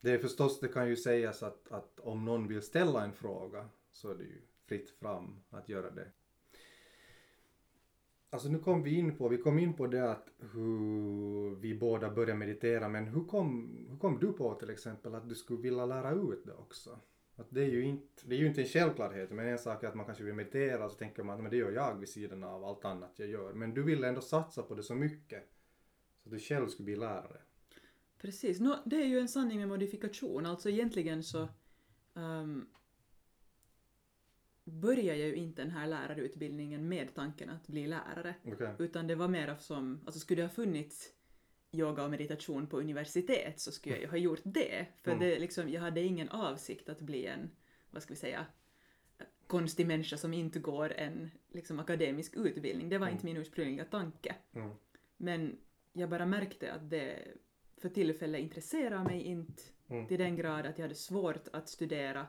Det 0.06 0.12
är 0.12 0.18
förstås, 0.18 0.60
det 0.60 0.68
kan 0.68 0.88
ju 0.88 0.96
sägas 0.96 1.42
att, 1.42 1.72
att 1.72 2.00
om 2.00 2.24
någon 2.24 2.48
vill 2.48 2.62
ställa 2.62 3.04
en 3.04 3.12
fråga 3.12 3.68
så 3.90 4.10
är 4.10 4.14
det 4.14 4.24
ju 4.24 4.40
fritt 4.66 4.90
fram 4.90 5.40
att 5.50 5.68
göra 5.68 5.90
det. 5.90 6.08
Alltså 8.30 8.48
nu 8.48 8.58
kom 8.58 8.82
vi 8.82 8.98
in 8.98 9.16
på, 9.16 9.28
vi 9.28 9.38
kom 9.38 9.58
in 9.58 9.74
på 9.74 9.86
det 9.86 10.10
att 10.10 10.28
hur 10.38 11.56
vi 11.56 11.74
båda 11.74 12.10
började 12.10 12.34
meditera 12.34 12.88
men 12.88 13.06
hur 13.06 13.24
kom, 13.24 13.86
hur 13.90 13.98
kom 13.98 14.18
du 14.18 14.32
på 14.32 14.54
till 14.54 14.70
exempel 14.70 15.14
att 15.14 15.28
du 15.28 15.34
skulle 15.34 15.62
vilja 15.62 15.86
lära 15.86 16.10
ut 16.10 16.44
det 16.44 16.54
också? 16.54 16.98
Att 17.36 17.46
det, 17.50 17.62
är 17.62 17.70
ju 17.70 17.84
inte, 17.84 18.22
det 18.26 18.34
är 18.34 18.38
ju 18.38 18.46
inte 18.46 18.60
en 18.60 18.68
självklarhet 18.68 19.30
men 19.30 19.46
en 19.46 19.58
sak 19.58 19.82
är 19.82 19.88
att 19.88 19.94
man 19.94 20.06
kanske 20.06 20.24
vill 20.24 20.34
meditera 20.34 20.84
och 20.84 20.90
så 20.90 20.98
tänker 20.98 21.22
man 21.22 21.44
att 21.44 21.50
det 21.50 21.56
gör 21.56 21.72
jag 21.72 21.94
vid 21.94 22.08
sidan 22.08 22.44
av 22.44 22.64
allt 22.64 22.84
annat 22.84 23.12
jag 23.16 23.28
gör. 23.28 23.52
Men 23.52 23.74
du 23.74 23.82
ville 23.82 24.08
ändå 24.08 24.20
satsa 24.20 24.62
på 24.62 24.74
det 24.74 24.82
så 24.82 24.94
mycket 24.94 25.48
Så 26.22 26.28
att 26.28 26.32
du 26.32 26.38
själv 26.38 26.68
skulle 26.68 26.84
bli 26.84 26.96
lärare. 26.96 27.45
Precis. 28.18 28.60
Nå, 28.60 28.78
det 28.86 28.96
är 28.96 29.06
ju 29.06 29.18
en 29.18 29.28
sanning 29.28 29.58
med 29.58 29.68
modifikation. 29.68 30.46
Alltså 30.46 30.70
egentligen 30.70 31.22
så 31.22 31.48
um, 32.14 32.68
började 34.64 35.18
jag 35.18 35.28
ju 35.28 35.34
inte 35.34 35.62
den 35.62 35.70
här 35.70 35.86
lärarutbildningen 35.86 36.88
med 36.88 37.14
tanken 37.14 37.50
att 37.50 37.66
bli 37.68 37.86
lärare. 37.86 38.34
Okej. 38.44 38.74
Utan 38.78 39.06
det 39.06 39.14
var 39.14 39.28
mer 39.28 39.56
som, 39.58 40.00
alltså 40.06 40.20
skulle 40.20 40.42
det 40.42 40.46
ha 40.48 40.54
funnits 40.54 41.12
yoga 41.72 42.04
och 42.04 42.10
meditation 42.10 42.66
på 42.66 42.78
universitet 42.80 43.60
så 43.60 43.72
skulle 43.72 43.94
jag 43.94 44.02
ju 44.02 44.08
ha 44.10 44.16
gjort 44.16 44.40
det. 44.44 44.86
För 45.02 45.10
Mm. 45.10 45.22
det 45.22 45.38
liksom, 45.38 45.68
jag 45.68 45.80
hade 45.80 46.00
ingen 46.02 46.28
avsikt 46.28 46.88
att 46.88 47.00
bli 47.00 47.26
en, 47.26 47.50
vad 47.90 48.02
ska 48.02 48.14
vi 48.14 48.20
säga, 48.20 48.46
konstig 49.46 49.86
människa 49.86 50.16
som 50.16 50.34
inte 50.34 50.58
går 50.58 50.92
en 50.92 51.30
liksom, 51.52 51.78
akademisk 51.78 52.36
utbildning. 52.36 52.88
Det 52.88 52.98
var 52.98 53.06
Mm. 53.06 53.14
inte 53.14 53.26
min 53.26 53.36
ursprungliga 53.36 53.84
tanke. 53.84 54.34
Mm. 54.52 54.70
Men 55.16 55.58
jag 55.92 56.10
bara 56.10 56.26
märkte 56.26 56.72
att 56.72 56.90
det 56.90 57.18
för 57.76 57.88
tillfället 57.88 58.40
intresserade 58.40 59.04
mig 59.04 59.22
inte 59.22 59.62
Mm. 59.88 60.06
till 60.06 60.18
den 60.18 60.36
grad 60.36 60.66
att 60.66 60.78
jag 60.78 60.84
hade 60.84 60.94
svårt 60.94 61.48
att 61.52 61.68
studera 61.68 62.26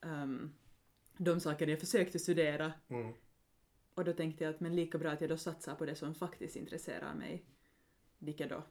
um, 0.00 0.54
de 1.16 1.40
saker 1.40 1.66
jag 1.66 1.80
försökte 1.80 2.18
studera 2.18 2.72
Mm. 2.88 3.12
och 3.94 4.04
då 4.04 4.12
tänkte 4.12 4.44
jag 4.44 4.54
att 4.54 4.60
men 4.60 4.76
lika 4.76 4.98
bra 4.98 5.10
att 5.10 5.20
jag 5.20 5.30
då 5.30 5.36
satsar 5.36 5.74
på 5.74 5.84
det 5.86 5.94
som 5.94 6.14
faktiskt 6.14 6.56
intresserar 6.56 7.14
mig, 7.14 7.44
vilket 8.18 8.48
då 8.50 8.62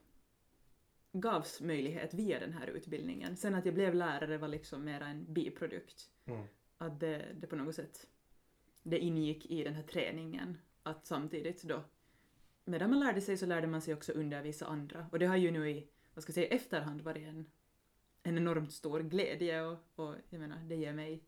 gavs 1.11 1.61
möjlighet 1.61 2.13
via 2.13 2.39
den 2.39 2.53
här 2.53 2.67
utbildningen. 2.67 3.37
Sen 3.37 3.55
att 3.55 3.65
jag 3.65 3.73
blev 3.75 3.95
lärare 3.95 4.37
var 4.37 4.47
liksom 4.47 4.83
mera 4.85 5.07
en 5.07 5.33
biprodukt. 5.33 6.09
Mm. 6.25 6.47
Att 6.77 6.99
det, 6.99 7.25
det 7.35 7.47
på 7.47 7.55
något 7.55 7.75
sätt 7.75 8.07
det 8.83 8.99
ingick 8.99 9.45
i 9.45 9.63
den 9.63 9.73
här 9.73 9.83
träningen 9.83 10.57
att 10.83 11.05
samtidigt 11.05 11.63
då 11.63 11.83
medan 12.65 12.89
man 12.89 12.99
lärde 12.99 13.21
sig 13.21 13.37
så 13.37 13.45
lärde 13.45 13.67
man 13.67 13.81
sig 13.81 13.93
också 13.93 14.11
undervisa 14.11 14.65
andra 14.65 15.07
och 15.11 15.19
det 15.19 15.25
har 15.25 15.37
ju 15.37 15.51
nu 15.51 15.69
i, 15.69 15.87
vad 16.13 16.23
ska 16.23 16.29
jag 16.29 16.35
säga, 16.35 16.47
efterhand 16.47 17.01
varit 17.01 17.27
en, 17.27 17.45
en 18.23 18.37
enormt 18.37 18.73
stor 18.73 18.99
glädje 18.99 19.61
och, 19.61 19.77
och 19.95 20.15
jag 20.29 20.39
menar 20.39 20.57
det 20.57 20.75
ger 20.75 20.93
mig 20.93 21.23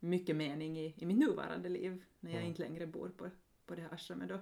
mycket 0.00 0.36
mening 0.36 0.78
i, 0.78 0.94
i 0.96 1.06
mitt 1.06 1.18
nuvarande 1.18 1.68
liv 1.68 2.04
när 2.20 2.30
jag 2.30 2.38
Mm. 2.38 2.48
inte 2.48 2.62
längre 2.62 2.86
bor 2.86 3.08
på, 3.08 3.30
på 3.66 3.74
det 3.74 3.82
här 3.82 3.94
ashramet 3.94 4.28
då. 4.28 4.40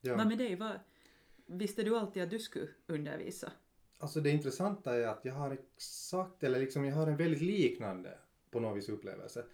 Ja. 0.00 0.16
Vad 0.16 0.28
med 0.28 0.38
dig, 0.38 0.56
vad, 0.56 0.80
visste 1.46 1.82
du 1.82 1.96
alltid 1.98 2.22
att 2.22 2.30
du 2.30 2.38
skulle 2.38 2.68
undervisa? 2.86 3.52
Alltså 3.98 4.20
det 4.20 4.30
intressanta 4.30 4.96
är 4.96 5.06
att 5.06 5.24
jag 5.24 5.34
har 5.34 5.50
exakt, 5.50 6.42
eller 6.42 6.60
liksom 6.60 6.84
jag 6.84 6.94
har 6.94 7.06
en 7.06 7.16
väldigt 7.16 7.42
liknande 7.42 8.18
på 8.50 8.60
något 8.60 8.76
vis 8.78 8.88
upplevelse. 8.88 9.44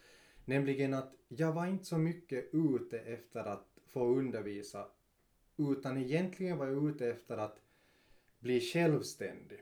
Nämligen 0.44 0.94
att 0.94 1.14
jag 1.28 1.52
var 1.52 1.66
inte 1.66 1.84
så 1.84 1.98
mycket 1.98 2.54
ute 2.54 2.98
efter 2.98 3.40
att 3.40 3.78
få 3.86 4.06
undervisa 4.06 4.86
utan 5.56 5.98
egentligen 5.98 6.58
var 6.58 6.66
jag 6.66 6.88
ute 6.88 7.10
efter 7.10 7.38
att 7.38 7.60
bli 8.38 8.60
självständig. 8.60 9.60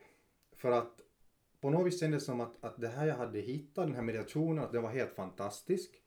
För 0.55 0.71
att 0.71 1.01
på 1.61 1.69
något 1.69 1.87
vis 1.87 1.99
kändes 1.99 2.23
det 2.23 2.25
som 2.25 2.41
att, 2.41 2.63
att 2.63 2.81
det 2.81 2.87
här 2.87 3.07
jag 3.07 3.15
hade 3.15 3.39
hittat, 3.39 3.85
den 3.85 3.95
här 3.95 4.01
meditationen, 4.01 4.63
att 4.63 4.71
den 4.71 4.83
var 4.83 4.89
helt 4.89 5.13
fantastisk. 5.13 6.01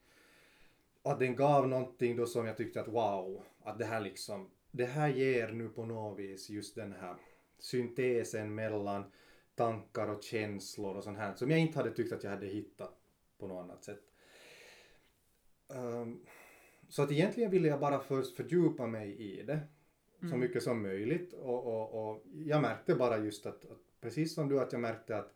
Och 1.01 1.11
att 1.11 1.19
den 1.19 1.35
gav 1.35 1.67
någonting 1.67 2.15
då 2.15 2.25
som 2.25 2.45
jag 2.45 2.57
tyckte 2.57 2.81
att 2.81 2.87
wow, 2.87 3.43
att 3.63 3.79
det 3.79 3.85
här 3.85 4.01
liksom, 4.01 4.49
det 4.71 4.85
här 4.85 5.07
ger 5.07 5.51
nu 5.51 5.69
på 5.69 5.85
något 5.85 6.19
vis 6.19 6.49
just 6.49 6.75
den 6.75 6.93
här 6.93 7.15
syntesen 7.59 8.55
mellan 8.55 9.03
tankar 9.55 10.07
och 10.07 10.23
känslor 10.23 10.95
och 10.95 11.03
sånt 11.03 11.17
här 11.17 11.35
som 11.35 11.51
jag 11.51 11.59
inte 11.59 11.77
hade 11.77 11.91
tyckt 11.91 12.13
att 12.13 12.23
jag 12.23 12.31
hade 12.31 12.47
hittat 12.47 12.93
på 13.37 13.47
något 13.47 13.63
annat 13.63 13.83
sätt. 13.83 14.03
Um, 15.67 16.25
så 16.89 17.03
att 17.03 17.11
egentligen 17.11 17.51
ville 17.51 17.67
jag 17.67 17.79
bara 17.79 17.99
först 17.99 18.35
fördjupa 18.35 18.87
mig 18.87 19.15
i 19.15 19.43
det 19.43 19.59
så 20.19 20.25
Mm. 20.25 20.39
mycket 20.39 20.63
som 20.63 20.81
möjligt 20.81 21.33
och, 21.33 21.65
och, 21.67 22.09
och 22.11 22.23
jag 22.45 22.61
märkte 22.61 22.95
bara 22.95 23.17
just 23.17 23.45
att, 23.45 23.65
att 23.65 23.77
precis 24.01 24.33
som 24.33 24.49
du 24.49 24.59
att 24.59 24.71
jag 24.71 24.81
märkte 24.81 25.17
att 25.17 25.33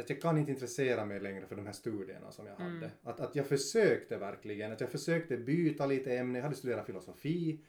att 0.00 0.10
jag 0.10 0.20
kan 0.22 0.38
inte 0.38 0.50
intressera 0.50 1.04
mig 1.04 1.20
längre 1.20 1.46
för 1.46 1.56
de 1.56 1.66
här 1.66 1.72
studierna 1.72 2.32
som 2.32 2.46
jag 2.46 2.60
Mm. 2.60 2.74
hade. 2.74 2.90
Att, 3.02 3.20
att 3.20 3.36
jag 3.36 3.46
försökte 3.46 4.16
verkligen, 4.16 4.72
att 4.72 4.80
jag 4.80 4.90
försökte 4.90 5.36
byta 5.36 5.86
lite 5.86 6.16
ämne, 6.16 6.38
jag 6.38 6.42
hade 6.42 6.56
studerat 6.56 6.86
filosofi 6.86 7.60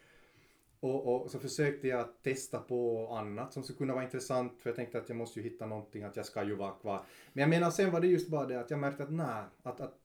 och, 0.80 1.22
och 1.24 1.32
så 1.32 1.40
försökte 1.40 1.88
jag 1.88 2.22
testa 2.24 2.60
på 2.60 3.08
annat 3.08 3.54
som 3.54 3.64
skulle 3.64 3.78
kunna 3.78 3.94
vara 3.94 4.04
intressant 4.04 4.62
för 4.62 4.70
jag 4.70 4.76
tänkte 4.76 4.98
att 4.98 5.10
jag 5.10 5.16
måste 5.18 5.40
ju 5.40 5.50
hitta 5.50 5.66
någonting, 5.66 6.04
att 6.04 6.16
jag 6.16 6.26
ska 6.26 6.44
ju 6.44 6.56
vara 6.56 6.72
kvar. 6.72 7.06
Men 7.34 7.42
jag 7.42 7.50
menar 7.50 7.72
sen 7.72 7.92
var 7.92 8.02
det 8.02 8.08
just 8.08 8.28
bara 8.30 8.46
det 8.46 8.60
att 8.60 8.72
jag 8.72 8.80
märkte 8.80 9.04
att 9.04 9.12
nej, 9.12 9.44
att, 9.64 9.82
att 9.82 9.98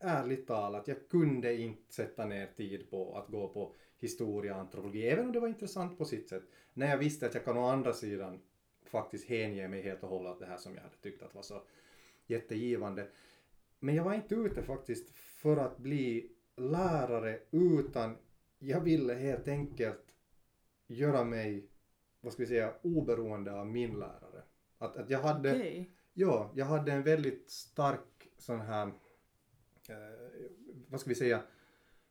ärligt 0.00 0.46
talat, 0.46 0.88
jag 0.88 1.08
kunde 1.08 1.54
inte 1.56 1.92
sätta 1.94 2.26
ner 2.26 2.46
tid 2.56 2.90
på 2.90 3.16
att 3.18 3.28
gå 3.28 3.48
på 3.48 3.74
historia 4.00 4.54
och 4.54 4.60
antropologi, 4.60 5.08
även 5.08 5.26
om 5.26 5.32
det 5.32 5.40
var 5.40 5.48
intressant 5.48 5.98
på 5.98 6.04
sitt 6.04 6.28
sätt. 6.28 6.42
När 6.72 6.90
jag 6.90 6.98
visste 6.98 7.26
att 7.26 7.34
jag 7.34 7.44
kan 7.44 7.56
å 7.56 7.64
andra 7.64 7.92
sidan 7.92 8.40
faktiskt 8.84 9.28
hänge 9.28 9.68
mig 9.68 9.82
helt 9.82 10.02
och 10.02 10.08
hållet 10.08 10.38
det 10.38 10.46
här 10.46 10.56
som 10.56 10.74
jag 10.74 10.82
hade 10.82 10.96
tyckt 10.96 11.22
att 11.22 11.34
var 11.34 11.42
så 11.42 11.62
jättegivande. 12.26 13.08
Men 13.78 13.94
jag 13.94 14.04
var 14.04 14.14
inte 14.14 14.34
ute 14.34 14.62
faktiskt 14.62 15.10
för 15.14 15.56
att 15.56 15.78
bli 15.78 16.32
lärare 16.56 17.40
utan 17.50 18.16
jag 18.58 18.80
ville 18.80 19.14
helt 19.14 19.48
enkelt 19.48 20.14
göra 20.86 21.24
mig, 21.24 21.70
vad 22.20 22.32
ska 22.32 22.42
vi 22.42 22.46
säga, 22.46 22.74
oberoende 22.82 23.52
av 23.52 23.66
min 23.66 23.98
lärare. 23.98 24.42
Att, 24.78 24.96
att 24.96 25.10
jag 25.10 25.20
hade, 25.20 25.52
Okej. 25.52 25.90
ja, 26.12 26.52
jag 26.54 26.66
hade 26.66 26.92
en 26.92 27.02
väldigt 27.02 27.50
stark 27.50 28.28
sån 28.38 28.60
här, 28.60 28.86
eh, 29.88 30.50
vad 30.88 31.00
ska 31.00 31.08
vi 31.08 31.14
säga, 31.14 31.42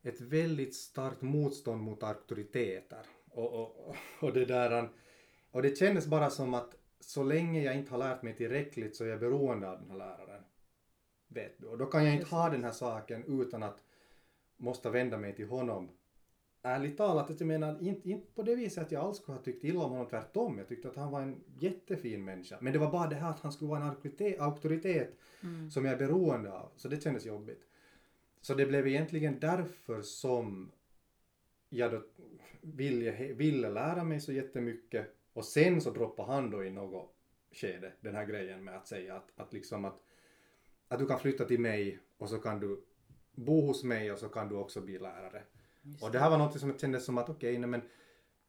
ett 0.03 0.21
väldigt 0.21 0.75
starkt 0.75 1.21
motstånd 1.21 1.81
mot 1.81 2.03
auktoriteter. 2.03 3.05
Och, 3.29 3.53
och, 3.53 3.95
och 4.19 4.33
det 4.33 4.45
där, 4.45 4.89
och 5.51 5.61
det 5.61 5.77
kändes 5.77 6.07
bara 6.07 6.29
som 6.29 6.53
att 6.53 6.75
så 6.99 7.23
länge 7.23 7.63
jag 7.63 7.75
inte 7.75 7.91
har 7.91 7.97
lärt 7.97 8.21
mig 8.21 8.35
tillräckligt 8.35 8.95
så 8.95 9.03
är 9.03 9.07
jag 9.07 9.19
beroende 9.19 9.69
av 9.69 9.79
den 9.79 9.89
här 9.89 9.97
läraren. 9.97 10.43
Vet 11.27 11.59
du? 11.59 11.67
Och 11.67 11.77
då 11.77 11.85
kan 11.85 12.05
jag 12.05 12.15
inte 12.15 12.35
ha 12.35 12.49
den 12.49 12.63
här 12.63 12.71
saken 12.71 13.41
utan 13.41 13.63
att 13.63 13.83
måste 14.57 14.89
vända 14.89 15.17
mig 15.17 15.35
till 15.35 15.47
honom. 15.47 15.89
Ärligt 16.61 16.97
talat, 16.97 17.29
jag 17.29 17.47
menar 17.47 17.81
inte, 17.81 18.09
inte 18.09 18.31
på 18.33 18.43
det 18.43 18.55
viset 18.55 18.83
att 18.83 18.91
jag 18.91 19.03
alls 19.03 19.17
skulle 19.17 19.37
ha 19.37 19.43
tyckt 19.43 19.63
illa 19.63 19.83
om 19.83 19.91
honom, 19.91 20.07
tvärtom. 20.07 20.57
Jag 20.57 20.67
tyckte 20.67 20.87
att 20.89 20.95
han 20.95 21.11
var 21.11 21.21
en 21.21 21.43
jättefin 21.59 22.25
människa. 22.25 22.57
Men 22.61 22.73
det 22.73 22.79
var 22.79 22.91
bara 22.91 23.07
det 23.09 23.15
här 23.15 23.29
att 23.29 23.39
han 23.39 23.51
skulle 23.51 23.69
vara 23.69 23.79
en 23.81 23.89
auktoritet, 23.89 24.39
auktoritet 24.39 25.17
Mm. 25.43 25.71
som 25.71 25.85
jag 25.85 25.93
är 25.93 25.97
beroende 25.97 26.53
av. 26.53 26.71
Så 26.75 26.87
det 26.87 27.03
kändes 27.03 27.25
jobbigt. 27.25 27.63
Så 28.41 28.53
det 28.53 28.65
blev 28.65 28.87
egentligen 28.87 29.39
därför 29.39 30.01
som 30.01 30.71
jag 31.69 31.91
då 31.91 32.03
ville, 32.61 33.33
ville 33.33 33.69
lära 33.69 34.03
mig 34.03 34.19
så 34.19 34.33
jättemycket 34.33 35.15
och 35.33 35.45
sen 35.45 35.81
så 35.81 35.91
droppade 35.91 36.31
han 36.31 36.49
då 36.49 36.63
i 36.63 36.69
något 36.69 37.15
skede 37.51 37.93
den 38.01 38.15
här 38.15 38.25
grejen 38.25 38.63
med 38.63 38.77
att 38.77 38.87
säga 38.87 39.15
att, 39.15 39.31
att 39.35 39.53
liksom 39.53 39.85
att, 39.85 39.99
att 40.87 40.99
du 40.99 41.05
kan 41.05 41.19
flytta 41.19 41.45
till 41.45 41.59
mig 41.59 41.99
och 42.17 42.29
så 42.29 42.37
kan 42.37 42.59
du 42.59 42.83
bo 43.31 43.61
hos 43.61 43.83
mig 43.83 44.11
och 44.11 44.19
så 44.19 44.29
kan 44.29 44.49
du 44.49 44.55
också 44.55 44.81
bli 44.81 44.99
lärare. 44.99 45.43
Just 45.81 46.03
Och 46.03 46.11
det 46.11 46.19
här 46.19 46.29
var 46.29 46.37
något 46.37 46.59
som 46.59 46.77
kändes 46.77 47.05
som 47.05 47.17
att 47.17 47.29
okej, 47.29 47.57
nej 47.57 47.69
men 47.69 47.81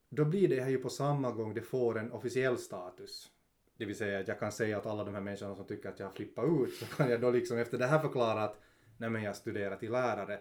då 0.08 0.24
blir 0.24 0.48
det 0.48 0.60
här 0.60 0.70
ju 0.70 0.78
på 0.78 0.90
samma 0.90 1.32
gång 1.32 1.54
det 1.54 1.62
får 1.62 1.98
en 1.98 2.12
officiell 2.12 2.58
status. 2.58 3.30
Det 3.76 3.84
vill 3.84 3.96
säga 3.96 4.20
att 4.20 4.28
jag 4.28 4.38
kan 4.38 4.52
säga 4.52 4.78
att 4.78 4.86
alla 4.86 5.04
de 5.04 5.14
här 5.14 5.20
människorna 5.20 5.56
som 5.56 5.66
tycker 5.66 5.88
att 5.88 5.98
jag 5.98 6.06
har 6.06 6.12
flippat 6.12 6.44
ut 6.48 6.74
så 6.74 6.86
kan 6.86 7.10
jag 7.10 7.20
då 7.20 7.30
liksom 7.30 7.58
efter 7.58 7.78
det 7.78 7.86
här 7.86 7.98
förklara 7.98 8.42
att 8.42 8.60
nej 9.00 9.10
men 9.10 9.22
jag 9.22 9.36
studerar 9.36 9.76
till 9.76 9.92
lärare. 9.92 10.40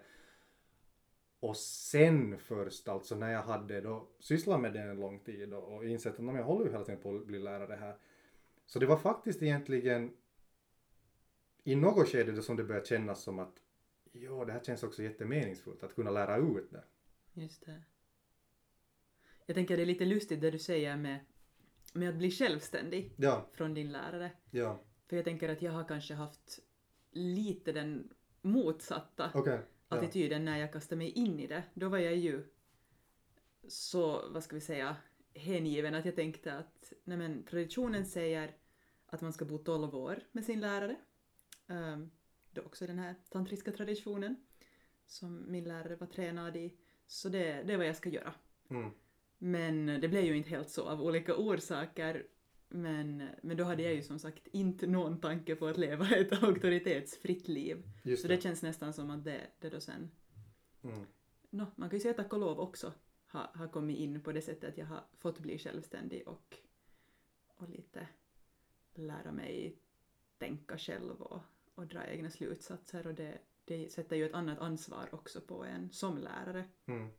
Och 1.39 1.57
sen 1.57 2.37
först 2.39 2.87
alltså 2.87 3.15
när 3.15 3.31
jag 3.31 3.43
hade 3.43 3.81
då 3.81 4.07
sysslat 4.19 4.61
med 4.61 4.73
det 4.73 4.79
en 4.79 4.99
lång 4.99 5.19
tid 5.19 5.53
och, 5.53 5.75
och 5.75 5.85
insett 5.85 6.13
att 6.13 6.19
"Nej, 6.19 6.25
men 6.25 6.35
jag 6.35 6.43
håller 6.43 6.65
ju 6.65 6.71
hela 6.71 6.83
tiden 6.83 7.01
på 7.01 7.15
att 7.15 7.25
bli 7.25 7.39
lärare 7.39 7.75
här. 7.75 7.97
Så 8.65 8.79
det 8.79 8.85
var 8.85 8.97
faktiskt 8.97 9.41
egentligen 9.41 10.11
i 11.63 11.75
något 11.75 12.07
skede 12.09 12.31
då 12.31 12.41
som 12.41 12.55
det 12.55 12.63
började 12.63 12.85
kännas 12.85 13.23
som 13.23 13.39
att 13.39 13.53
ja, 14.11 14.45
det 14.45 14.51
här 14.51 14.63
känns 14.63 14.83
också 14.83 15.03
jättemeningsfullt 15.03 15.83
att 15.83 15.95
kunna 15.95 16.11
lära 16.11 16.37
ut 16.37 16.71
det. 16.71 16.83
Just 17.33 17.65
det. 17.65 17.81
Jag 19.45 19.55
tänker 19.55 19.77
det 19.77 19.83
är 19.83 19.85
lite 19.85 20.05
lustigt 20.05 20.41
det 20.41 20.51
du 20.51 20.59
säger 20.59 20.97
med, 20.97 21.19
med 21.93 22.09
att 22.09 22.15
bli 22.15 22.31
självständig 22.31 23.13
Ja, 23.17 23.47
från 23.53 23.73
din 23.73 23.91
lärare. 23.91 24.31
ja, 24.51 24.79
För 25.07 25.15
jag 25.15 25.25
tänker 25.25 25.49
att 25.49 25.61
jag 25.61 25.71
har 25.71 25.83
kanske 25.87 26.13
haft 26.13 26.59
lite 27.11 27.71
den 27.71 28.13
motsatta 28.41 29.31
ja. 29.33 29.59
attityden 29.87 30.45
när 30.45 30.57
jag 30.57 30.73
kastade 30.73 30.97
mig 30.97 31.09
in 31.09 31.39
i 31.39 31.47
det. 31.47 31.63
Då 31.73 31.89
var 31.89 31.97
jag 31.97 32.15
ju 32.15 32.43
så, 33.67 34.29
vad 34.29 34.43
ska 34.43 34.55
vi 34.55 34.61
säga, 34.61 34.95
hängiven 35.33 35.95
att 35.95 36.05
jag 36.05 36.15
tänkte 36.15 36.57
att 36.57 36.93
nej 37.03 37.17
men, 37.17 37.43
traditionen 37.43 38.05
säger 38.05 38.55
att 39.05 39.21
man 39.21 39.33
ska 39.33 39.45
bo 39.45 39.57
12 39.57 39.95
år 39.95 40.19
med 40.31 40.45
sin 40.45 40.59
lärare. 40.59 40.95
Um, 41.67 42.11
det 42.51 42.61
är 42.61 42.65
också 42.65 42.87
den 42.87 42.99
här 42.99 43.15
tantriska 43.29 43.71
traditionen 43.71 44.35
som 45.07 45.51
min 45.51 45.63
lärare 45.63 45.95
var 45.95 46.07
tränad 46.07 46.57
i. 46.57 46.77
Så 47.07 47.29
det, 47.29 47.63
det 47.63 47.73
är 47.73 47.77
vad 47.77 47.87
jag 47.87 47.95
ska 47.95 48.09
göra. 48.09 48.33
Mm. 48.69 48.91
Men 49.37 49.85
det 49.85 50.07
blev 50.07 50.23
ju 50.23 50.37
inte 50.37 50.49
helt 50.49 50.69
så 50.69 50.89
av 50.89 51.01
olika 51.01 51.35
orsaker. 51.35 52.27
Men, 52.69 53.29
men 53.41 53.57
då 53.57 53.63
hade 53.63 53.83
jag 53.83 53.93
ju 53.93 54.03
som 54.03 54.19
sagt 54.19 54.47
inte 54.47 54.87
någon 54.87 55.21
tanke 55.21 55.55
på 55.55 55.67
att 55.67 55.77
leva 55.77 56.09
ett 56.15 56.43
auktoritetsfritt 56.43 57.47
liv. 57.47 57.83
Just 58.03 58.21
Så 58.21 58.27
det. 58.27 58.35
det 58.35 58.41
känns 58.41 58.61
nästan 58.61 58.93
som 58.93 59.09
att 59.09 59.23
det, 59.23 59.41
det 59.59 59.69
då 59.69 59.81
sen... 59.81 60.11
Mm. 60.81 61.05
No, 61.49 61.65
man 61.75 61.89
kan 61.89 61.97
ju 61.97 62.01
säga 62.01 62.13
tack 62.13 62.33
och 62.33 62.39
lov 62.39 62.59
också 62.59 62.93
har, 63.27 63.49
har 63.53 63.67
kommit 63.67 63.97
in 63.97 64.21
på 64.21 64.31
det 64.31 64.41
sättet 64.41 64.69
att 64.69 64.77
jag 64.77 64.85
har 64.85 65.03
fått 65.17 65.39
bli 65.39 65.57
självständig 65.57 66.27
och, 66.27 66.57
och 67.57 67.69
lite 67.69 68.07
lära 68.93 69.31
mig 69.31 69.77
tänka 70.37 70.77
själv 70.77 71.21
och, 71.21 71.41
och 71.75 71.87
dra 71.87 72.07
egna 72.07 72.29
slutsatser 72.29 73.07
och 73.07 73.13
det, 73.13 73.37
det 73.65 73.91
sätter 73.91 74.15
ju 74.15 74.25
ett 74.25 74.33
annat 74.33 74.59
ansvar 74.59 75.09
också 75.11 75.41
på 75.41 75.63
en 75.63 75.91
som 75.91 76.17
lärare. 76.17 76.65
Mm. 76.85 77.09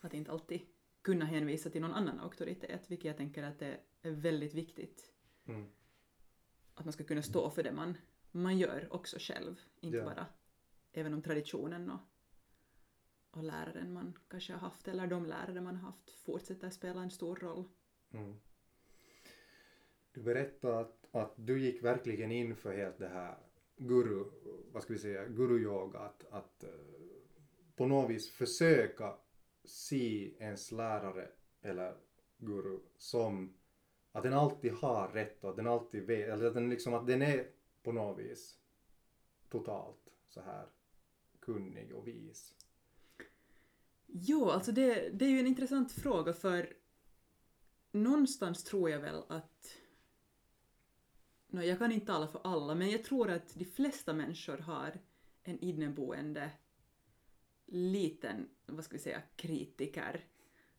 Att 0.00 0.14
inte 0.14 0.32
alltid 0.32 0.60
kunna 1.08 1.24
hänvisa 1.24 1.70
till 1.70 1.80
någon 1.80 1.92
annan 1.92 2.20
auktoritet, 2.20 2.90
vilket 2.90 3.04
jag 3.04 3.16
tänker 3.16 3.42
att 3.42 3.58
det 3.58 3.80
är 4.02 4.10
väldigt 4.10 4.54
viktigt. 4.54 5.12
Mm. 5.46 5.66
Att 6.74 6.84
man 6.84 6.92
ska 6.92 7.04
kunna 7.04 7.22
stå 7.22 7.50
för 7.50 7.62
det 7.62 7.72
man, 7.72 7.96
man 8.30 8.58
gör 8.58 8.88
också 8.90 9.16
själv, 9.20 9.60
inte 9.80 9.96
Ja. 9.96 10.04
bara 10.04 10.26
även 10.92 11.14
om 11.14 11.22
traditionen 11.22 11.90
och, 11.90 12.00
och 13.30 13.42
läraren 13.42 13.92
man 13.92 14.18
kanske 14.28 14.52
har 14.52 14.60
haft 14.60 14.88
eller 14.88 15.06
de 15.06 15.26
lärare 15.26 15.60
man 15.60 15.76
har 15.76 15.90
haft 15.90 16.10
fortsätter 16.10 16.70
spela 16.70 17.02
en 17.02 17.10
stor 17.10 17.36
roll. 17.36 17.68
Mm. 18.10 18.40
Du 20.12 20.22
berättade 20.22 20.78
att, 20.78 21.08
att 21.10 21.34
du 21.36 21.60
gick 21.60 21.84
verkligen 21.84 22.32
in 22.32 22.56
för 22.56 22.76
helt 22.76 22.98
det 22.98 23.08
här 23.08 23.38
guru, 23.76 24.24
vad 24.72 24.82
ska 24.82 24.92
vi 24.92 24.98
säga, 24.98 25.24
guru-yoga, 25.24 25.98
att, 25.98 26.24
att 26.30 26.64
eh, 26.64 26.70
på 27.76 27.86
något 27.86 28.10
vis 28.10 28.30
försöka 28.30 29.14
se 29.68 30.34
ens 30.38 30.72
lärare 30.72 31.28
eller 31.62 31.96
guru 32.38 32.78
som 32.96 33.54
att 34.12 34.22
den 34.22 34.32
alltid 34.32 34.72
har 34.72 35.08
rätt 35.08 35.44
och 35.44 35.50
att 35.50 35.56
den 35.56 35.66
alltid 35.66 36.02
vet, 36.02 36.28
eller 36.28 36.46
att 36.46 36.54
den 36.54 36.70
liksom 36.70 36.94
att 36.94 37.06
den 37.06 37.22
är 37.22 37.50
på 37.82 37.92
något 37.92 38.18
vis 38.18 38.58
totalt 39.48 40.08
så 40.28 40.40
här 40.40 40.66
kunnig 41.40 41.94
och 41.94 42.06
vis. 42.06 42.54
Jo, 44.06 44.50
alltså 44.50 44.72
det, 44.72 45.08
det 45.08 45.24
är 45.24 45.30
ju 45.30 45.40
en 45.40 45.46
intressant 45.46 45.92
fråga 45.92 46.32
för 46.32 46.72
någonstans 47.92 48.64
tror 48.64 48.90
jag 48.90 49.00
väl 49.00 49.22
att 49.28 49.74
Nå, 51.50 51.62
jag 51.62 51.78
kan 51.78 51.92
inte 51.92 52.06
tala 52.06 52.28
för 52.28 52.40
alla, 52.44 52.74
men 52.74 52.90
jag 52.90 53.04
tror 53.04 53.30
att 53.30 53.54
de 53.54 53.64
flesta 53.64 54.12
människor 54.12 54.58
har 54.58 55.00
en 55.42 55.58
inneboende 55.58 56.50
liten, 57.68 58.48
vad 58.66 58.84
ska 58.84 58.92
vi 58.92 59.02
säga, 59.02 59.22
kritiker 59.36 60.24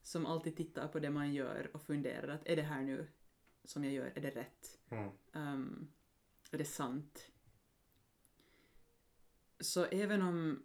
som 0.01 0.25
alltid 0.25 0.57
tittar 0.57 0.87
på 0.87 0.99
det 0.99 1.09
man 1.09 1.33
gör 1.33 1.69
och 1.73 1.81
funderar 1.81 2.27
att 2.27 2.47
är 2.47 2.55
det 2.55 2.61
här 2.61 2.81
nu 2.81 3.07
som 3.63 3.83
jag 3.83 3.93
gör, 3.93 4.11
är 4.15 4.21
det 4.21 4.29
rätt? 4.29 4.79
Mm. 4.89 5.09
Um, 5.31 5.91
är 6.51 6.57
det 6.57 6.65
sant? 6.65 7.31
Så 9.59 9.85
även 9.85 10.21
om, 10.21 10.63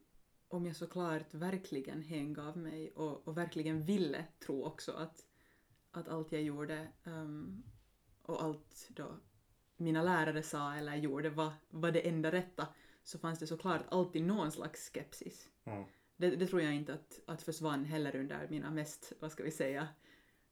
om 0.48 0.66
jag 0.66 0.76
såklart 0.76 1.34
verkligen 1.34 2.02
hängav 2.02 2.58
mig 2.58 2.90
och, 2.90 3.28
och 3.28 3.36
verkligen 3.36 3.82
ville 3.82 4.24
tro 4.38 4.64
också 4.64 4.92
att, 4.92 5.26
att 5.90 6.08
allt 6.08 6.32
jag 6.32 6.42
gjorde 6.42 6.88
um, 7.04 7.62
och 8.22 8.42
allt 8.42 8.88
då 8.88 9.16
mina 9.76 10.02
lärare 10.02 10.42
sa 10.42 10.74
eller 10.74 10.96
gjorde 10.96 11.30
var, 11.30 11.52
var 11.68 11.92
det 11.92 12.08
enda 12.08 12.32
rätta 12.32 12.68
så 13.04 13.18
fanns 13.18 13.38
det 13.38 13.46
såklart 13.46 13.82
alltid 13.88 14.22
någon 14.22 14.52
slags 14.52 14.90
skepsis. 14.90 15.48
Mm. 15.64 15.84
Det, 16.16 16.36
det 16.36 16.46
tror 16.46 16.62
jag 16.62 16.74
inte 16.74 16.94
att, 16.94 17.20
att 17.26 17.42
försvann 17.42 17.84
heller 17.84 18.16
under 18.16 18.48
mina 18.48 18.70
mest, 18.70 19.12
vad 19.20 19.32
ska 19.32 19.44
vi 19.44 19.50
säga, 19.50 19.88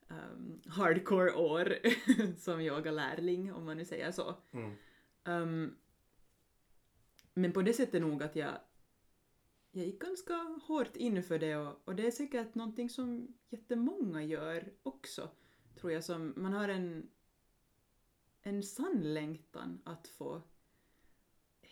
um, 0.09 0.61
hardcore 0.67 1.33
år 1.33 1.77
som 2.39 2.61
yogalärling, 2.61 3.53
om 3.53 3.65
man 3.65 3.77
nu 3.77 3.85
säger 3.85 4.13
så. 4.13 4.35
Mm. 4.53 4.73
Um, 5.25 5.77
men 7.35 7.53
på 7.53 7.63
det 7.63 7.73
sättet 7.73 8.01
nog 8.03 8.23
att 8.23 8.37
jag, 8.37 8.53
jag 9.71 9.87
gick 9.87 10.01
ganska 10.01 10.35
hårt 10.67 10.97
in 10.97 11.23
för 11.23 11.39
det 11.39 11.57
och, 11.57 11.81
och 11.85 11.95
det 11.95 12.07
är 12.07 12.11
säkert 12.11 12.55
någonting 12.55 12.91
som 12.91 13.35
jättemånga 13.49 14.23
gör 14.23 14.73
också, 14.83 15.29
tror 15.81 15.93
jag. 15.93 16.05
Som, 16.05 16.35
man 16.37 16.53
har 16.53 16.69
en, 16.69 17.11
en 18.43 18.63
sann 18.63 19.15
längtan 19.15 19.81
att 19.85 20.09
få 20.09 20.43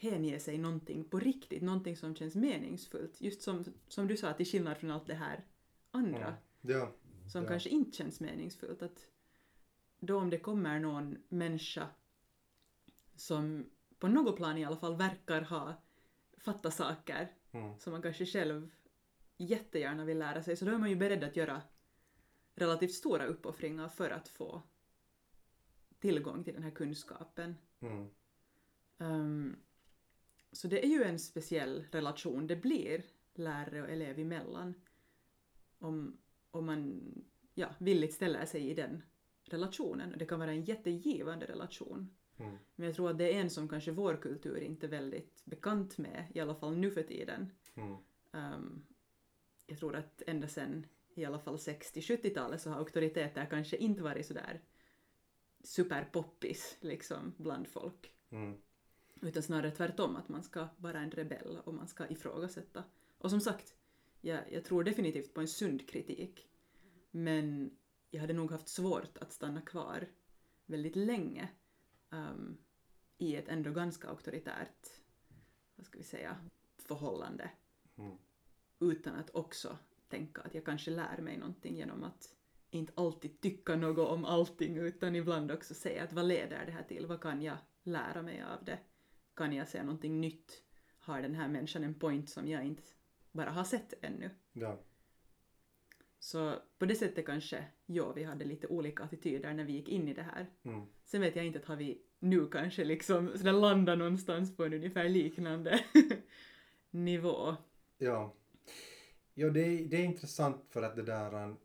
hänge 0.00 0.40
sig 0.40 0.58
någonting 0.58 1.04
på 1.04 1.18
riktigt, 1.18 1.62
någonting 1.62 1.96
som 1.96 2.14
känns 2.16 2.34
meningsfullt. 2.34 3.20
Just 3.20 3.42
som, 3.42 3.64
som 3.88 4.06
du 4.08 4.16
sa, 4.16 4.32
till 4.32 4.46
skillnad 4.46 4.78
från 4.78 4.90
allt 4.90 5.06
det 5.06 5.14
här 5.14 5.44
andra 5.90 6.26
Mm. 6.26 6.78
Ja. 6.78 6.92
som 7.28 7.42
Ja. 7.42 7.48
kanske 7.48 7.68
inte 7.68 7.96
känns 7.96 8.20
meningsfullt. 8.20 8.82
Att 8.82 9.06
då 10.00 10.16
om 10.18 10.30
det 10.30 10.38
kommer 10.38 10.80
någon 10.80 11.18
människa 11.28 11.86
som 13.16 13.66
på 13.98 14.08
något 14.08 14.36
plan 14.36 14.58
i 14.58 14.64
alla 14.64 14.76
fall 14.76 14.96
verkar 14.96 15.42
ha 15.42 15.74
fatta 16.38 16.70
saker 16.70 17.28
Mm. 17.52 17.78
som 17.78 17.92
man 17.92 18.02
kanske 18.02 18.26
själv 18.26 18.70
jättegärna 19.36 20.04
vill 20.04 20.18
lära 20.18 20.42
sig 20.42 20.56
så 20.56 20.64
då 20.64 20.70
är 20.72 20.78
man 20.78 20.90
ju 20.90 20.96
beredd 20.96 21.24
att 21.24 21.36
göra 21.36 21.62
relativt 22.54 22.92
stora 22.94 23.26
uppoffringar 23.26 23.88
för 23.88 24.10
att 24.10 24.28
få 24.28 24.62
tillgång 25.98 26.44
till 26.44 26.54
den 26.54 26.62
här 26.62 26.70
kunskapen. 26.70 27.56
Mm. 27.80 28.08
Ehm, 28.98 29.56
så 30.52 30.68
det 30.68 30.84
är 30.84 30.88
ju 30.88 31.02
en 31.02 31.18
speciell 31.18 31.84
relation 31.90 32.46
det 32.46 32.56
blir 32.56 33.02
lärare 33.34 33.82
och 33.82 33.90
elev 33.90 34.18
emellan 34.18 34.74
om, 35.78 36.18
om 36.50 36.66
man 36.66 37.00
ja, 37.54 37.68
villigt 37.78 38.14
ställer 38.14 38.46
sig 38.46 38.70
i 38.70 38.74
den 38.74 39.02
relationen. 39.44 40.12
Och 40.12 40.18
det 40.18 40.26
kan 40.26 40.38
vara 40.38 40.52
en 40.52 40.64
jättegivande 40.64 41.46
relation. 41.46 42.16
Mm. 42.36 42.56
Men 42.74 42.86
jag 42.86 42.96
tror 42.96 43.10
att 43.10 43.18
det 43.18 43.34
är 43.34 43.40
en 43.40 43.50
som 43.50 43.68
kanske 43.68 43.90
vår 43.90 44.16
kultur 44.16 44.60
inte 44.60 44.86
är 44.86 44.90
väldigt 44.90 45.44
bekant 45.44 45.98
med, 45.98 46.26
i 46.34 46.40
alla 46.40 46.54
fall 46.54 46.76
nu 46.76 46.90
för 46.90 47.02
tiden. 47.02 47.52
Mm. 47.74 47.96
Ehm, 48.32 48.86
jag 49.66 49.78
tror 49.78 49.96
att 49.96 50.22
ända 50.26 50.48
sedan 50.48 50.86
i 51.14 51.24
alla 51.24 51.38
fall 51.38 51.56
60-70-talet 51.56 52.60
så 52.60 52.70
har 52.70 52.78
auktoriteter 52.78 53.46
kanske 53.50 53.76
inte 53.76 54.02
varit 54.02 54.26
sådär 54.26 54.60
superpoppis 55.62 56.76
liksom 56.80 57.34
bland 57.36 57.68
folk. 57.68 58.12
Mm. 58.30 58.60
Utan 59.22 59.42
snarare 59.42 59.70
tvärtom, 59.70 60.16
att 60.16 60.28
man 60.28 60.42
ska 60.42 60.68
vara 60.76 61.00
en 61.00 61.10
rebell 61.10 61.58
och 61.64 61.74
man 61.74 61.88
ska 61.88 62.08
ifrågasätta. 62.08 62.84
Och 63.18 63.30
som 63.30 63.40
sagt, 63.40 63.74
jag, 64.20 64.52
jag 64.52 64.64
tror 64.64 64.84
definitivt 64.84 65.34
på 65.34 65.40
en 65.40 65.48
sund 65.48 65.88
kritik. 65.88 66.48
Men 67.10 67.76
jag 68.10 68.20
hade 68.20 68.32
nog 68.32 68.50
haft 68.50 68.68
svårt 68.68 69.18
att 69.18 69.32
stanna 69.32 69.60
kvar 69.60 70.08
väldigt 70.66 70.96
länge 70.96 71.48
ehm, 72.10 72.56
i 73.18 73.36
ett 73.36 73.48
ändå 73.48 73.70
ganska 73.70 74.08
auktoritärt, 74.08 74.86
vad 75.76 75.86
ska 75.86 75.98
vi 75.98 76.04
säga, 76.04 76.36
förhållande. 76.76 77.50
Mm. 77.96 78.16
Utan 78.78 79.14
att 79.14 79.30
också 79.30 79.78
tänka 80.08 80.42
att 80.42 80.54
jag 80.54 80.64
kanske 80.64 80.90
lär 80.90 81.18
mig 81.18 81.38
någonting 81.38 81.76
genom 81.76 82.04
att 82.04 82.34
inte 82.70 82.92
alltid 82.96 83.40
tycka 83.40 83.76
något 83.76 84.08
om 84.08 84.24
allting 84.24 84.76
utan 84.76 85.16
ibland 85.16 85.50
också 85.50 85.74
säga 85.74 86.04
att 86.04 86.12
vad 86.12 86.24
leder 86.24 86.66
det 86.66 86.72
här 86.72 86.82
till? 86.82 87.06
Vad 87.06 87.20
kan 87.20 87.42
jag 87.42 87.56
lära 87.82 88.22
mig 88.22 88.42
av 88.42 88.64
det? 88.64 88.78
Kan 89.40 89.52
jag 89.52 89.68
se 89.68 89.82
någonting 89.82 90.20
nytt? 90.20 90.62
Har 90.98 91.22
den 91.22 91.34
här 91.34 91.48
människan 91.48 91.84
en 91.84 91.94
point 91.94 92.28
som 92.28 92.48
jag 92.48 92.64
inte 92.64 92.82
bara 93.32 93.50
har 93.50 93.64
sett 93.64 93.94
ännu? 94.04 94.30
Ja. 94.52 94.78
Så 96.18 96.54
på 96.78 96.86
det 96.86 96.94
sättet 96.94 97.26
kanske, 97.26 97.64
ja, 97.86 98.12
vi 98.12 98.24
hade 98.24 98.44
lite 98.44 98.66
olika 98.66 99.02
attityder 99.02 99.54
när 99.54 99.64
vi 99.64 99.72
gick 99.72 99.88
in 99.88 100.08
i 100.08 100.14
det 100.14 100.22
här. 100.22 100.46
Mm. 100.62 100.86
Sen 101.04 101.20
vet 101.20 101.36
jag 101.36 101.46
inte 101.46 101.58
att 101.58 101.64
har 101.64 101.76
vi 101.76 102.02
nu 102.18 102.46
kanske 102.46 102.84
liksom 102.84 103.38
sådär 103.38 103.52
landat 103.52 103.98
någonstans 103.98 104.56
på 104.56 104.64
en 104.64 104.74
ungefär 104.74 105.08
liknande 105.08 105.84
nivå. 106.90 107.56
Ja. 107.98 108.34
Ja, 109.34 109.50
det 109.50 109.60
är, 109.60 109.84
det 109.84 109.96
är 109.96 110.04
intressant 110.04 110.66
för 110.68 110.82
att 110.82 110.96
det 110.96 111.02
där... 111.02 111.44
um, 111.44 111.56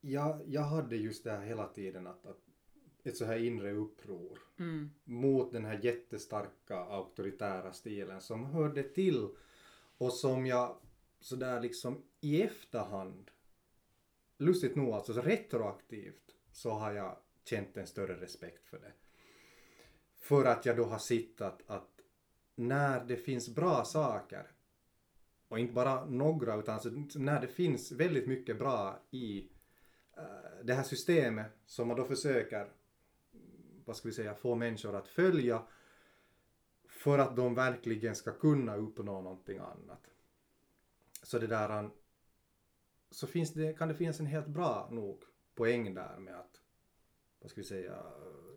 Jag, 0.00 0.42
jag 0.46 0.62
hade 0.62 0.96
just 0.96 1.24
det 1.24 1.30
här 1.30 1.46
hela 1.46 1.68
tiden 1.68 2.06
att, 2.06 2.26
att 2.26 2.43
ett 3.04 3.16
så 3.16 3.24
här 3.24 3.36
inre 3.36 3.72
uppror 3.72 4.38
Mm. 4.56 4.90
mot 5.04 5.52
den 5.52 5.64
här 5.64 5.80
jättestarka 5.82 6.76
auktoritära 6.76 7.72
stilen 7.72 8.20
som 8.20 8.44
hörde 8.44 8.82
till 8.82 9.28
och 9.98 10.12
som 10.12 10.46
jag 10.46 10.76
sådär 11.20 11.60
liksom 11.60 12.02
i 12.20 12.42
efterhand, 12.42 13.30
lustigt 14.38 14.76
nog 14.76 14.90
alltså 14.94 15.14
så 15.14 15.20
retroaktivt, 15.20 16.34
så 16.52 16.70
har 16.70 16.92
jag 16.92 17.16
känt 17.44 17.76
en 17.76 17.86
större 17.86 18.20
respekt 18.20 18.66
för 18.66 18.78
det. 18.78 18.92
För 20.16 20.44
att 20.44 20.66
jag 20.66 20.76
då 20.76 20.84
har 20.84 20.98
sett 20.98 21.40
att, 21.40 21.62
att 21.66 22.00
när 22.54 23.04
det 23.04 23.16
finns 23.16 23.48
bra 23.54 23.84
saker 23.84 24.50
och 25.48 25.58
inte 25.58 25.74
bara 25.74 26.04
några 26.04 26.56
utan 26.56 26.74
alltså 26.74 27.18
när 27.18 27.40
det 27.40 27.48
finns 27.48 27.92
väldigt 27.92 28.26
mycket 28.26 28.58
bra 28.58 29.02
i 29.10 29.48
eh, 30.16 30.64
det 30.64 30.74
här 30.74 30.82
systemet 30.82 31.52
som 31.66 31.88
man 31.88 31.96
då 31.96 32.04
försöker 32.04 32.72
vad 33.84 33.96
ska 33.96 34.08
vi 34.08 34.14
säga, 34.14 34.34
få 34.34 34.54
människor 34.54 34.94
att 34.94 35.08
följa 35.08 35.62
för 36.88 37.18
att 37.18 37.36
de 37.36 37.54
verkligen 37.54 38.14
ska 38.14 38.32
kunna 38.32 38.76
uppnå 38.76 39.20
någonting 39.20 39.58
annat. 39.58 40.10
Så 41.22 41.38
det 41.38 41.46
där 41.46 41.90
så 43.10 43.26
finns 43.26 43.52
det, 43.52 43.78
kan 43.78 43.88
det 43.88 43.94
finnas 43.94 44.20
en 44.20 44.26
helt 44.26 44.48
bra 44.48 44.88
nog 44.90 45.22
poäng 45.54 45.94
där 45.94 46.18
med 46.18 46.34
att 46.34 46.60
vad 47.38 47.50
ska 47.50 47.60
vi 47.60 47.66
säga 47.66 48.02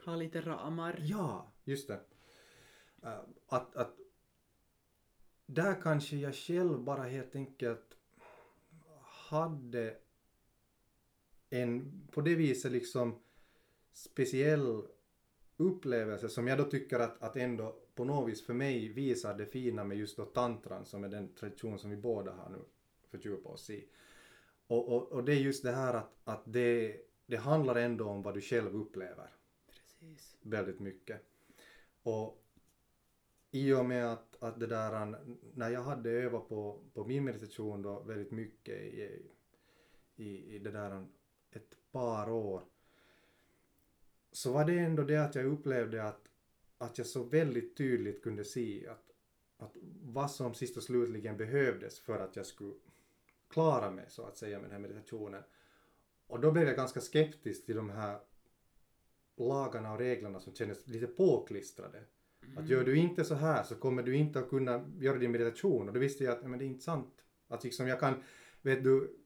Ha 0.05 0.15
lite 0.15 0.41
ramar. 0.41 0.99
Ja, 1.01 1.53
just 1.63 1.87
det. 1.87 1.99
Uh, 3.03 3.19
att, 3.47 3.75
att 3.75 3.97
där 5.45 5.81
kanske 5.81 6.15
jag 6.15 6.35
själv 6.35 6.79
bara 6.79 7.03
helt 7.03 7.35
enkelt 7.35 7.97
hade 9.03 9.97
en 11.49 12.01
på 12.11 12.21
det 12.21 12.35
viset 12.35 12.71
liksom 12.71 13.19
speciell 13.93 14.87
upplevelse 15.57 16.29
som 16.29 16.47
jag 16.47 16.57
då 16.57 16.63
tycker 16.63 16.99
att, 16.99 17.23
att 17.23 17.35
ändå 17.35 17.75
på 17.95 18.05
något 18.05 18.29
vis 18.29 18.45
för 18.45 18.53
mig 18.53 18.87
visar 18.87 19.37
det 19.37 19.45
fina 19.45 19.83
med 19.83 19.97
just 19.97 20.17
då 20.17 20.25
tantran 20.25 20.85
som 20.85 21.03
är 21.03 21.09
den 21.09 21.33
tradition 21.33 21.79
som 21.79 21.89
vi 21.89 21.97
båda 21.97 22.31
har 22.31 22.49
nu 22.49 22.59
fördjupat 23.09 23.53
oss 23.53 23.69
i. 23.69 23.87
Och, 24.67 24.95
och, 24.95 25.11
och 25.11 25.23
det 25.23 25.31
är 25.31 25.39
just 25.39 25.63
det 25.63 25.71
här 25.71 25.93
att, 25.93 26.11
att 26.23 26.41
det, 26.45 26.97
det 27.25 27.37
handlar 27.37 27.75
ändå 27.75 28.05
om 28.05 28.21
vad 28.21 28.33
du 28.33 28.41
själv 28.41 28.75
upplever 28.75 29.29
Precis. 29.67 30.37
väldigt 30.41 30.79
mycket. 30.79 31.21
Och 32.03 32.43
i 33.51 33.73
och 33.73 33.85
med 33.85 34.13
att, 34.13 34.43
att 34.43 34.59
det 34.59 34.67
där, 34.67 35.17
när 35.53 35.69
jag 35.69 35.81
hade 35.81 36.09
övat 36.09 36.49
på, 36.49 36.79
på 36.93 37.05
min 37.05 37.23
meditation 37.23 37.81
då 37.81 37.99
väldigt 37.99 38.31
mycket 38.31 38.75
i, 38.75 39.21
i, 40.15 40.55
i 40.55 40.59
det 40.59 40.71
där 40.71 41.05
ett 41.51 41.77
par 41.91 42.29
år 42.29 42.63
så 44.37 44.51
var 44.51 44.65
det 44.65 44.79
ändå 44.79 45.03
det 45.03 45.17
att 45.17 45.35
jag 45.35 45.45
upplevde 45.45 46.03
att, 46.03 46.29
att 46.77 46.97
jag 46.97 47.07
så 47.07 47.23
väldigt 47.23 47.77
tydligt 47.77 48.23
kunde 48.23 48.45
se 48.45 48.87
att, 48.87 49.11
att 49.57 49.75
vad 50.03 50.31
som 50.31 50.53
sist 50.53 50.77
och 50.77 50.83
slutligen 50.83 51.37
behövdes 51.37 51.99
för 51.99 52.19
att 52.19 52.35
jag 52.35 52.45
skulle 52.45 52.73
klara 53.49 53.91
mig 53.91 54.05
så 54.07 54.23
att 54.23 54.37
säga 54.37 54.57
med 54.57 54.65
den 54.65 54.71
här 54.71 54.79
meditationen. 54.79 55.43
Och 56.27 56.39
då 56.39 56.51
blev 56.51 56.67
jag 56.67 56.75
ganska 56.75 57.01
skeptisk 57.01 57.65
till 57.65 57.75
de 57.75 57.89
här 57.89 58.19
lagarna 59.37 59.93
och 59.93 59.99
reglerna 59.99 60.39
som 60.39 60.53
kändes 60.53 60.87
lite 60.87 61.07
påklistrade. 61.07 62.03
Att 62.57 62.67
gör 62.67 62.83
du 62.83 62.97
inte 62.97 63.23
så 63.23 63.35
här 63.35 63.63
så 63.63 63.75
kommer 63.75 64.03
du 64.03 64.15
inte 64.15 64.39
att 64.39 64.49
kunna 64.49 64.91
göra 64.99 65.17
din 65.17 65.31
meditation. 65.31 65.87
Och 65.87 65.93
då 65.93 65.99
visste 65.99 66.23
jag 66.23 66.37
att 66.37 66.49
men 66.49 66.59
det 66.59 66.65
är 66.65 66.67
inte 66.67 66.83
sant. 66.83 67.23
Att 67.47 67.63
liksom 67.63 67.87
jag 67.87 67.99
kan, 67.99 68.23
vet 68.61 68.83
du, 68.83 69.17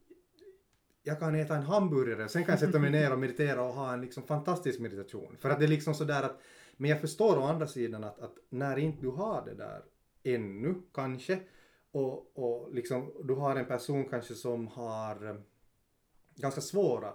jag 1.04 1.20
kan 1.20 1.36
äta 1.36 1.56
en 1.56 1.64
hamburgare 1.64 2.24
och 2.24 2.32
sen 2.32 2.46
kan 2.46 2.54
jag 2.54 2.60
sätta 2.60 2.80
mig 2.80 2.92
ner 2.92 3.14
och 3.14 3.20
meditera 3.20 3.64
och 3.64 3.74
ha 3.74 3.94
en 3.94 4.02
liksom 4.02 4.24
fantastisk 4.24 4.80
meditation. 4.80 5.38
För 5.38 5.50
att 5.50 5.60
det 5.60 5.66
är 5.66 5.70
liksom 5.70 5.94
sådär 5.94 6.24
att, 6.24 6.42
men 6.78 6.90
jag 6.90 7.02
förstår 7.02 7.38
å 7.38 7.44
andra 7.44 7.68
sidan 7.68 8.04
att, 8.04 8.20
att 8.20 8.38
när 8.50 8.78
inte 8.78 9.02
du 9.02 9.10
har 9.10 9.46
det 9.46 9.54
där 9.54 9.84
ännu 10.24 10.76
kanske 10.94 11.40
och, 11.92 12.38
och 12.38 12.74
liksom 12.74 13.12
du 13.24 13.34
har 13.34 13.56
en 13.56 13.66
person 13.66 14.10
kanske 14.10 14.34
som 14.34 14.68
har 14.68 15.26
eh, 15.26 15.36
ganska 16.36 16.62
svåra 16.62 17.14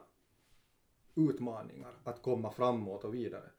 utmaningar 1.15 1.95
att 2.05 2.23
komma 2.23 2.51
framåt 2.51 3.05
och 3.05 3.15
vidare. 3.15 3.51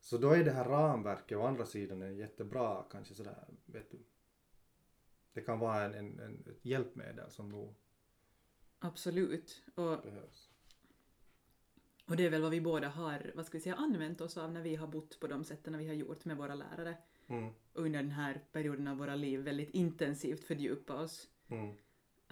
Så 0.00 0.18
då 0.18 0.30
är 0.30 0.44
det 0.44 0.50
här 0.50 0.64
ramverket 0.64 1.38
å 1.38 1.42
andra 1.42 1.66
sidan 1.66 2.02
en 2.02 2.16
jättebra 2.16 2.84
kanske 2.90 3.14
sådär, 3.14 3.44
vet 3.66 3.90
du. 3.90 3.98
Det 5.32 5.40
kan 5.40 5.58
vara 5.58 5.84
en, 5.84 5.94
en, 5.94 6.20
en 6.20 6.44
ett 6.50 6.64
hjälpmedel 6.64 7.30
som 7.30 7.48
nog 7.48 7.74
Absolut. 8.80 9.62
Och, 9.74 10.02
behövs. 10.02 10.48
och 12.06 12.16
det 12.16 12.26
är 12.26 12.30
väl 12.30 12.42
vad 12.42 12.50
vi 12.50 12.60
båda 12.60 12.88
har, 12.88 13.32
vad 13.34 13.46
ska 13.46 13.58
vi 13.58 13.62
säga, 13.62 13.74
använt 13.74 14.20
oss 14.20 14.36
av 14.36 14.52
när 14.52 14.62
vi 14.62 14.76
har 14.76 14.86
bott 14.86 15.20
på 15.20 15.26
de 15.26 15.44
sätten 15.44 15.78
vi 15.78 15.86
har 15.86 15.94
gjort 15.94 16.24
med 16.24 16.36
våra 16.36 16.54
lärare. 16.54 16.96
Mm, 17.26 17.52
Och 17.72 17.82
under 17.82 18.02
den 18.02 18.10
här 18.10 18.44
perioden 18.52 18.88
av 18.88 18.96
våra 18.96 19.14
liv 19.14 19.40
väldigt 19.40 19.70
intensivt 19.70 20.44
fördjupa 20.44 20.94
oss. 21.02 21.28
mm, 21.48 21.74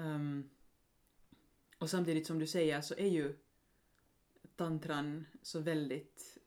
Um, 0.01 0.51
och 1.79 1.91
samtidigt 1.91 2.27
som 2.27 2.39
du 2.39 2.47
säger 2.47 2.81
så 2.81 2.95
är 2.95 3.07
ju 3.09 3.37
tantran 4.57 5.25
så 5.43 5.61
väldigt, 5.61 6.39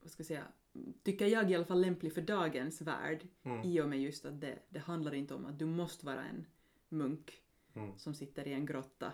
vad 0.00 0.10
ska 0.10 0.20
jag 0.20 0.26
säga, 0.26 0.46
tycker 1.02 1.26
jag 1.26 1.50
i 1.50 1.54
alla 1.54 1.64
fall 1.64 1.80
lämplig 1.80 2.12
för 2.14 2.20
dagens 2.20 2.80
värld 2.80 3.28
mm, 3.42 3.62
i 3.64 3.80
och 3.80 3.88
med 3.88 4.00
just 4.02 4.24
att 4.24 4.40
det, 4.40 4.58
det 4.68 4.78
handlar 4.78 5.14
inte 5.14 5.34
om 5.34 5.46
att 5.46 5.58
du 5.58 5.66
måste 5.66 6.06
vara 6.06 6.24
en 6.24 6.46
munk 6.88 7.42
mm, 7.74 7.98
som 7.98 8.14
sitter 8.14 8.48
i 8.48 8.52
en 8.52 8.66
grotta 8.66 9.12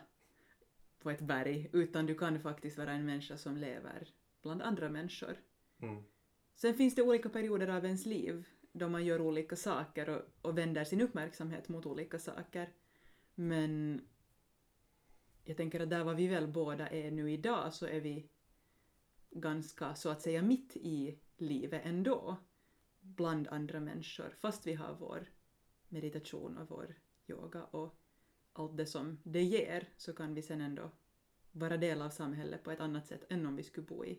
på 1.02 1.10
ett 1.10 1.20
berg, 1.20 1.70
utan 1.72 2.06
du 2.06 2.14
kan 2.14 2.40
faktiskt 2.40 2.78
vara 2.78 2.92
en 2.92 3.06
människa 3.06 3.36
som 3.36 3.56
lever 3.56 4.08
bland 4.42 4.62
andra 4.62 4.88
människor. 4.88 5.36
mm, 5.78 6.02
Sen 6.54 6.74
finns 6.74 6.94
det 6.94 7.02
olika 7.02 7.28
perioder 7.28 7.68
av 7.68 7.84
ens 7.84 8.06
liv 8.06 8.44
då 8.72 8.88
man 8.88 9.04
gör 9.04 9.20
olika 9.20 9.56
saker 9.56 10.08
och, 10.08 10.22
och 10.42 10.58
vänder 10.58 10.84
sin 10.84 11.00
uppmärksamhet 11.00 11.68
mot 11.68 11.86
olika 11.86 12.18
saker. 12.18 12.72
Men 13.34 14.00
jag 15.44 15.56
tänker 15.56 15.80
att 15.80 15.90
där 15.90 16.04
var 16.04 16.14
vi 16.14 16.26
väl 16.28 16.48
båda 16.48 16.88
är 16.88 17.10
nu 17.10 17.32
idag 17.32 17.74
så 17.74 17.86
är 17.86 18.00
vi 18.00 18.28
ganska 19.30 19.94
så 19.94 20.08
att 20.08 20.22
säga 20.22 20.42
mitt 20.42 20.76
i 20.76 21.18
livet 21.36 21.82
ändå 21.84 22.36
bland 23.00 23.48
andra 23.48 23.80
människor 23.80 24.36
fast 24.40 24.66
vi 24.66 24.74
har 24.74 24.94
vår 24.94 25.30
meditation 25.88 26.58
och 26.58 26.68
vår 26.68 26.94
yoga 27.28 27.64
och 27.64 28.01
allt 28.52 28.76
det 28.76 28.86
som 28.86 29.18
det 29.22 29.42
ger 29.42 29.88
så 29.96 30.12
kan 30.12 30.34
vi 30.34 30.42
sen 30.42 30.60
ändå 30.60 30.90
vara 31.52 31.76
del 31.76 32.02
av 32.02 32.10
samhället 32.10 32.62
på 32.64 32.70
ett 32.70 32.80
annat 32.80 33.06
sätt 33.06 33.24
än 33.28 33.46
om 33.46 33.56
vi 33.56 33.62
skulle 33.62 33.86
bo 33.86 34.04
i, 34.04 34.18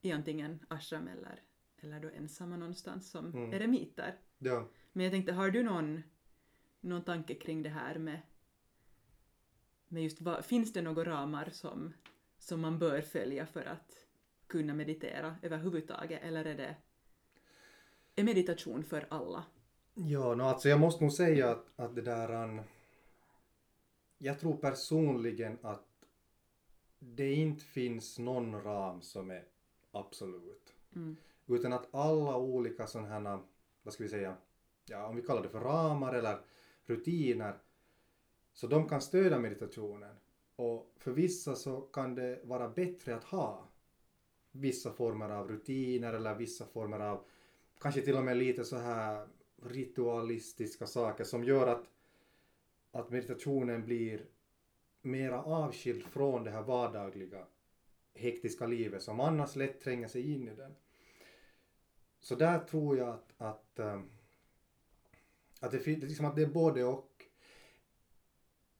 i 0.00 0.12
antingen 0.12 0.58
ashram 0.68 1.08
eller, 1.08 1.42
eller 1.80 2.00
då 2.00 2.08
ensamma 2.08 2.56
någonstans 2.56 3.10
som 3.10 3.26
Mm. 3.26 3.52
eremiter. 3.52 4.18
ja. 4.38 4.68
Men 4.92 5.04
jag 5.04 5.12
tänkte, 5.12 5.32
har 5.32 5.50
du 5.50 5.62
någon, 5.62 6.02
någon 6.80 7.02
tanke 7.02 7.34
kring 7.34 7.62
det 7.62 7.68
här 7.68 7.98
med, 7.98 8.20
med 9.88 10.02
just 10.02 10.20
vad, 10.20 10.44
finns 10.44 10.72
det 10.72 10.82
några 10.82 11.04
ramar 11.04 11.48
som, 11.52 11.92
som 12.38 12.60
man 12.60 12.78
bör 12.78 13.00
följa 13.00 13.46
för 13.46 13.64
att 13.64 14.06
kunna 14.46 14.74
meditera 14.74 15.36
överhuvudtaget 15.42 16.22
eller 16.22 16.44
är 16.44 16.54
det 16.56 16.76
är 18.16 18.24
meditation 18.24 18.84
för 18.84 19.06
alla? 19.10 19.44
Ja, 19.94 20.34
no, 20.34 20.42
alltså 20.42 20.68
jag 20.68 20.80
måste 20.80 21.04
nog 21.04 21.12
säga 21.12 21.50
att, 21.50 21.66
att 21.76 21.94
det 21.94 22.02
där... 22.02 22.28
an- 22.28 22.60
Jag 24.24 24.40
tror 24.40 24.56
personligen 24.56 25.58
att 25.62 25.86
det 26.98 27.34
inte 27.34 27.64
finns 27.64 28.18
någon 28.18 28.62
ram 28.62 29.02
som 29.02 29.30
är 29.30 29.44
absolut. 29.90 30.74
Mm. 30.96 31.16
Utan 31.46 31.72
att 31.72 31.94
alla 31.94 32.36
olika 32.36 32.86
sådana 32.86 33.08
här, 33.08 33.38
vad 33.82 33.94
ska 33.94 34.02
vi 34.02 34.08
säga, 34.08 34.36
ja 34.84 35.06
om 35.06 35.16
vi 35.16 35.22
kallar 35.22 35.42
det 35.42 35.48
för 35.48 35.60
ramar 35.60 36.14
eller 36.14 36.38
rutiner, 36.84 37.58
så 38.52 38.66
de 38.66 38.88
kan 38.88 39.00
stödja 39.00 39.38
meditationen. 39.38 40.16
Och 40.56 40.92
för 40.96 41.12
vissa 41.12 41.54
så 41.54 41.80
kan 41.80 42.14
det 42.14 42.40
vara 42.44 42.68
bättre 42.68 43.14
att 43.16 43.24
ha 43.24 43.68
vissa 44.52 44.92
former 44.92 45.30
av 45.30 45.48
rutiner 45.48 46.12
eller 46.12 46.34
vissa 46.34 46.66
former 46.66 47.00
av, 47.00 47.24
kanske 47.80 48.00
till 48.00 48.16
och 48.16 48.24
med 48.24 48.36
lite 48.36 48.64
så 48.64 48.76
här 48.76 49.28
ritualistiska 49.62 50.86
saker 50.86 51.24
som 51.24 51.44
gör 51.44 51.66
att, 51.66 51.84
att 52.92 53.10
meditationen 53.10 53.84
blir 53.84 54.26
mera 55.02 55.42
avskild 55.42 56.04
från 56.04 56.44
det 56.44 56.50
här 56.50 56.62
vardagliga 56.62 57.46
hektiska 58.14 58.66
livet 58.66 59.02
som 59.02 59.20
annars 59.20 59.56
lätt 59.56 59.80
tränger 59.80 60.08
sig 60.08 60.34
in 60.34 60.48
i 60.48 60.54
den. 60.54 60.74
Så 62.20 62.34
där 62.34 62.58
tror 62.58 62.96
jag 62.96 63.08
att, 63.08 63.32
att, 63.38 63.78
eh, 63.78 64.00
att, 65.60 65.70
det, 65.70 65.86
liksom 65.86 66.26
att 66.26 66.36
det 66.36 66.42
är 66.42 66.46
både 66.46 66.84
och. 66.84 67.08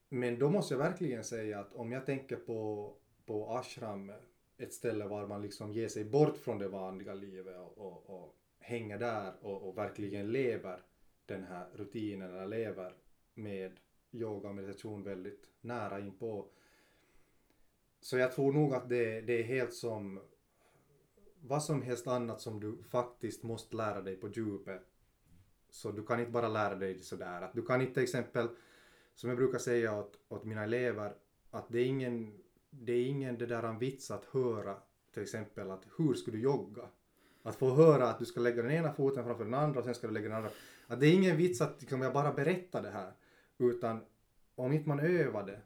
Men 0.09 0.39
då 0.39 0.51
måste 0.51 0.75
jag 0.75 0.79
verkligen 0.79 1.25
säga 1.25 1.61
att 1.61 1.73
om 1.73 1.93
jag 1.93 2.07
tänker 2.07 2.37
på, 2.37 2.93
på 3.27 3.51
ashram, 3.51 4.13
ett 4.59 4.75
ställe 4.75 5.07
var 5.07 5.27
man 5.27 5.43
liksom 5.43 5.73
ger 5.73 5.89
sig 5.89 6.05
bort 6.05 6.37
från 6.37 6.59
det 6.59 6.69
vanliga 6.69 7.15
livet 7.15 7.57
och, 7.59 7.79
och, 7.79 8.11
och 8.11 8.37
hänger 8.59 8.99
där 8.99 9.33
och, 9.41 9.69
och 9.69 9.79
verkligen 9.79 10.33
lever 10.33 10.81
den 11.27 11.45
här 11.45 11.67
rutinen 11.75 12.31
eller 12.31 12.47
lever 12.47 12.95
med 13.35 13.73
yoga 14.13 14.49
och 14.49 14.55
meditation 14.55 15.03
väldigt 15.03 15.51
nära 15.61 16.01
inpå. 16.01 16.47
Så 18.01 18.19
jag 18.19 18.33
tror 18.33 18.53
nog 18.53 18.75
att 18.75 18.89
det, 18.89 19.21
det 19.21 19.41
är 19.41 19.43
helt 19.43 19.75
som 19.75 20.21
vad 21.41 21.65
som 21.65 21.83
helst 21.83 22.07
annat 22.07 22.41
som 22.41 22.61
du 22.61 22.83
faktiskt 22.91 23.43
måste 23.43 23.77
lära 23.77 24.01
dig 24.03 24.17
på 24.17 24.29
djupet. 24.29 24.83
Så 25.71 25.93
du 25.93 26.07
kan 26.07 26.21
inte 26.21 26.33
bara 26.33 26.49
lära 26.49 26.75
dig 26.75 26.95
det 26.95 27.03
sådär. 27.03 27.43
Att 27.43 27.55
du 27.55 27.63
kan 27.63 27.81
inte 27.81 27.95
till 27.95 28.03
exempel, 28.03 28.49
som 29.15 29.29
jag 29.29 29.39
brukar 29.39 29.59
säga 29.59 29.99
åt, 29.99 30.19
åt 30.29 30.45
mina 30.45 30.65
elever, 30.65 31.15
att 31.51 31.69
det 31.69 31.79
är 31.79 31.87
ingen 31.87 32.43
det 32.71 32.93
är 32.93 33.07
ingen 33.07 33.39
det 33.39 33.47
där 33.47 33.63
en 33.63 33.79
vits 33.79 34.11
att 34.11 34.25
höra 34.25 34.77
till 35.13 35.23
exempel 35.23 35.71
att 35.71 35.87
hur 35.99 36.15
ska 36.15 36.31
du 36.31 36.41
jogga? 36.41 36.83
Att 37.43 37.57
få 37.57 37.75
höra 37.75 38.09
att 38.09 38.19
du 38.19 38.25
ska 38.25 38.41
lägga 38.41 38.63
den 38.63 38.71
ena 38.71 38.93
foten 38.93 39.25
framför 39.25 39.45
den 39.45 39.55
andra 39.55 39.79
och 39.79 39.85
sen 39.85 39.95
ska 39.95 40.07
du 40.07 40.13
lägga 40.13 40.29
den 40.29 40.37
andra. 40.37 40.51
Att 40.87 41.01
det 41.01 41.07
är 41.07 41.15
ingen 41.15 41.37
vits 41.37 41.61
att 41.61 41.81
liksom, 41.81 42.03
jag 42.03 42.13
bara 42.13 42.33
berättar 42.33 42.83
det 42.83 42.91
här. 42.91 43.13
Utan 43.71 44.01
om 44.55 44.73
inte 44.73 44.89
man 44.89 45.01
övade 45.01 45.61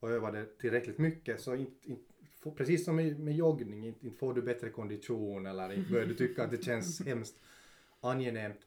och 0.00 0.10
övade 0.10 0.46
tillräckligt 0.46 0.98
mycket 0.98 1.40
så 1.40 1.54
inte, 1.54 1.90
inte, 1.90 2.12
precis 2.56 2.84
som 2.84 2.96
med, 2.96 3.20
med 3.20 3.36
joggning, 3.36 3.86
inte, 3.86 4.06
inte 4.06 4.18
får 4.18 4.34
du 4.34 4.42
bättre 4.42 4.70
kondition 4.70 5.46
eller 5.46 5.72
inte 5.72 5.92
börjar 5.92 6.06
du 6.06 6.14
tycka 6.14 6.44
att 6.44 6.50
det 6.50 6.64
känns 6.64 7.00
hemskt 7.06 7.40
angenämt. 8.00 8.60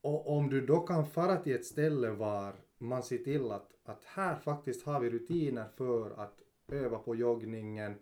Och 0.00 0.36
om 0.36 0.50
du 0.50 0.66
då 0.66 0.80
kan 0.80 1.06
fara 1.06 1.36
till 1.36 1.54
ett 1.54 1.66
ställe 1.66 2.10
var 2.10 2.54
man 2.78 3.02
ser 3.02 3.18
till 3.18 3.50
att, 3.50 3.70
att 3.84 4.04
här 4.04 4.36
faktiskt 4.36 4.86
har 4.86 5.00
vi 5.00 5.10
rutiner 5.10 5.64
för 5.76 6.10
att 6.10 6.42
öva 6.68 6.98
på 6.98 7.16
joggningen, 7.16 7.94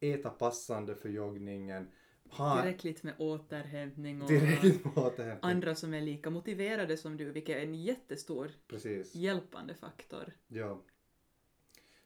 äta 0.00 0.30
passande 0.30 0.94
för 0.94 1.08
joggningen, 1.08 1.88
ha 2.30 2.56
Tillräckligt 2.56 3.02
med 3.02 3.14
återhämtning 3.18 4.22
och 4.22 4.28
tillräckligt 4.28 4.84
med 4.84 4.98
återhämtning. 4.98 5.50
andra 5.50 5.74
som 5.74 5.94
är 5.94 6.00
lika 6.00 6.30
motiverade 6.30 6.96
som 6.96 7.16
du, 7.16 7.32
vilket 7.32 7.56
är 7.56 7.60
en 7.60 7.74
jättestor 7.74 8.50
Precis. 8.68 9.14
hjälpande 9.14 9.74
faktor. 9.74 10.32
Ja. 10.48 10.82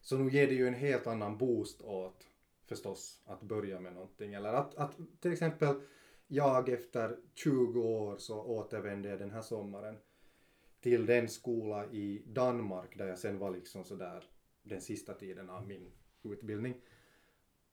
Så 0.01 0.19
nu 0.19 0.31
ger 0.31 0.47
det 0.47 0.55
ju 0.55 0.69
en 0.69 0.75
helt 0.75 1.07
annan 1.07 1.39
boost 1.39 1.83
åt 1.83 2.27
förstås 2.67 3.23
att 3.25 3.43
börja 3.43 3.81
med 3.81 3.93
någonting. 3.93 4.35
Eller 4.35 4.53
att, 4.53 4.75
att 4.75 4.97
till 5.21 5.33
exempel 5.33 5.81
jag 6.27 6.69
efter 6.69 7.17
20 7.35 7.81
år 7.81 8.17
så 8.19 8.43
återvände 8.43 9.09
jag 9.09 9.19
den 9.19 9.31
här 9.31 9.43
sommaren 9.43 9.97
till 10.81 11.07
den 11.07 11.29
skola 11.29 11.87
i 11.87 12.23
Danmark 12.27 12.99
där 12.99 13.07
jag 13.07 13.19
sen 13.19 13.39
var 13.39 13.51
liksom 13.51 13.85
sådär 13.85 14.25
den 14.63 14.81
sista 14.81 15.15
tiden 15.15 15.51
av 15.51 15.67
min 15.67 15.93
utbildning. 16.23 16.75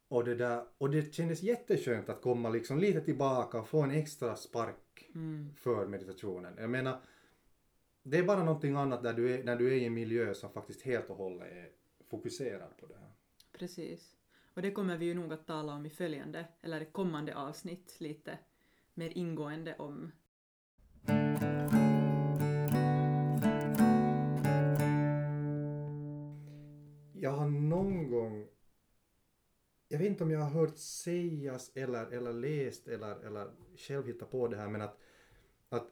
Och 0.10 0.24
det, 0.24 0.36
där, 0.36 0.63
och 0.78 0.89
det 0.89 1.13
kändes 1.13 1.43
jätteskönt 1.43 2.10
att 2.10 2.22
komma 2.22 2.50
liksom 2.50 2.80
lite 2.80 3.02
tillbaka 3.02 3.60
och 3.60 3.67
få 3.67 3.82
en 3.82 3.91
extra 3.91 4.36
spark 4.36 4.76
Mm. 5.15 5.54
för 5.56 5.88
meditationen. 5.88 6.54
Jag 6.58 6.69
menar, 6.69 7.02
det 8.04 8.17
är 8.17 8.24
bara 8.24 8.43
någonting 8.43 8.76
annat 8.76 9.04
där 9.04 9.13
du 9.13 9.34
är, 9.34 9.43
när 9.43 9.56
du 9.56 9.67
är 9.67 9.72
i 9.72 9.86
en 9.86 9.93
miljö 9.93 10.34
som 10.34 10.50
faktiskt 10.52 10.82
helt 10.82 11.10
och 11.10 11.15
hållet 11.15 11.52
är 11.52 11.69
fokuserad 12.10 12.78
på 12.78 12.86
det 12.86 12.95
här. 12.95 13.12
Precis. 13.52 14.15
Och 14.54 14.62
det 14.62 14.72
kommer 14.72 14.98
vi 14.98 15.06
ju 15.06 15.13
nog 15.13 15.34
att 15.34 15.48
tala 15.48 15.74
om 15.74 15.86
i 15.86 15.89
följande, 15.89 16.45
eller 16.62 16.86
kommande 16.86 17.36
avsnitt 17.36 17.95
lite 18.00 18.38
mer 18.93 19.17
ingående 19.17 19.76
om. 19.76 20.12
Jag 27.13 27.32
har 27.32 27.50
någon 27.50 28.10
gång, 28.12 28.48
jag 29.91 29.99
vet 29.99 30.08
inte 30.08 30.23
om 30.23 30.32
jag 30.32 30.39
har 30.39 30.49
hört 30.49 30.78
sägas 30.78 31.71
eller, 31.75 32.06
eller 32.06 32.34
läst 32.34 32.88
eller, 32.88 33.25
eller 33.25 33.52
själv 33.75 34.08
hittat 34.08 34.32
på 34.32 34.47
det 34.47 34.58
här, 34.58 34.67
men 34.67 34.82
att, 34.82 34.97
att 35.69 35.88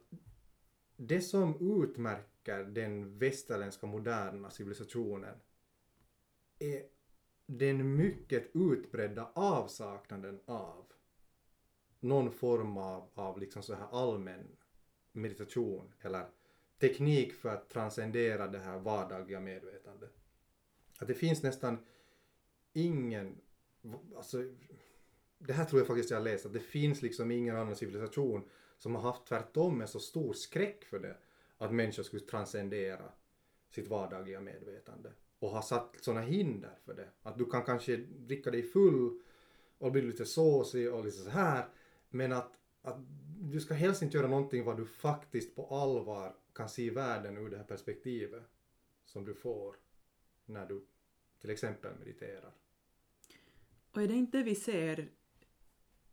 det 0.96 1.20
som 1.20 1.80
utmärker 1.82 2.64
den 2.64 3.18
västerländska 3.18 3.86
moderna 3.86 4.50
civilisationen 4.50 5.34
är 6.58 6.82
den 7.46 7.96
mycket 7.96 8.50
utbredda 8.54 9.30
avsaknaden 9.34 10.40
av 10.44 10.84
någon 12.00 12.32
form 12.32 12.76
av, 12.76 13.10
av 13.14 13.38
liksom 13.38 13.62
så 13.62 13.74
här 13.74 13.88
allmän 13.90 14.56
meditation 15.12 15.92
eller 16.00 16.26
teknik 16.78 17.32
för 17.32 17.48
att 17.48 17.68
transcendera 17.68 18.48
det 18.48 18.58
här 18.58 18.78
vardagliga 18.78 19.40
medvetandet. 19.40 20.12
Att 20.98 21.08
det 21.08 21.14
finns 21.14 21.42
nästan 21.42 21.78
ingen, 22.72 23.40
alltså 24.16 24.44
det 25.38 25.52
här 25.52 25.64
tror 25.64 25.80
jag 25.80 25.86
faktiskt 25.86 26.10
jag 26.10 26.18
har 26.18 26.24
läst, 26.24 26.46
att 26.46 26.52
det 26.52 26.60
finns 26.60 27.02
liksom 27.02 27.30
ingen 27.30 27.56
annan 27.56 27.76
civilisation 27.76 28.48
som 28.78 28.94
har 28.94 29.02
haft 29.02 29.26
tvärtom 29.26 29.80
en 29.80 29.88
så 29.88 30.00
stor 30.00 30.32
skräck 30.32 30.84
för 30.84 30.98
det, 30.98 31.16
att 31.58 31.72
människor 31.72 32.02
skulle 32.02 32.22
transcendera 32.22 33.12
sitt 33.70 33.88
vardagliga 33.88 34.40
medvetande 34.40 35.12
och 35.38 35.50
har 35.50 35.62
satt 35.62 35.96
sådana 36.00 36.20
hinder 36.20 36.78
för 36.84 36.94
det. 36.94 37.08
Att 37.22 37.38
du 37.38 37.50
kan 37.50 37.64
kanske 37.64 37.96
dricka 37.96 38.50
dig 38.50 38.62
full 38.62 39.20
och 39.78 39.92
bli 39.92 40.02
lite 40.02 40.24
såsig 40.24 40.92
och 40.92 41.04
lite 41.04 41.16
så 41.16 41.30
här, 41.30 41.68
men 42.10 42.32
att, 42.32 42.52
att 42.82 42.96
du 43.40 43.60
ska 43.60 43.74
helst 43.74 44.02
inte 44.02 44.16
göra 44.16 44.28
någonting 44.28 44.64
vad 44.64 44.76
du 44.76 44.86
faktiskt 44.86 45.56
på 45.56 45.66
allvar 45.66 46.36
kan 46.54 46.68
se 46.68 46.90
världen 46.90 47.36
ur 47.36 47.50
det 47.50 47.56
här 47.56 47.64
perspektivet 47.64 48.42
som 49.04 49.24
du 49.24 49.34
får 49.34 49.76
när 50.46 50.66
du 50.66 50.84
till 51.40 51.50
exempel 51.50 51.98
mediterar. 51.98 52.52
Och 53.98 54.04
är 54.04 54.08
det 54.08 54.14
inte 54.14 54.42
vi 54.42 54.54
ser 54.54 55.08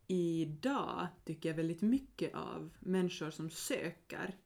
idag, 0.06 1.06
tycker 1.24 1.48
jag, 1.48 1.56
väldigt 1.56 1.82
mycket 1.82 2.34
av 2.34 2.70
människor 2.80 3.30
som 3.30 3.50
söker. 3.50 4.36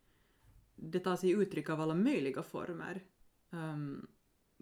Det 0.74 1.00
tar 1.00 1.16
sig 1.16 1.30
uttryck 1.30 1.70
av 1.70 1.80
alla 1.80 1.94
möjliga 1.94 2.42
former. 2.42 3.04
Um, 3.50 4.08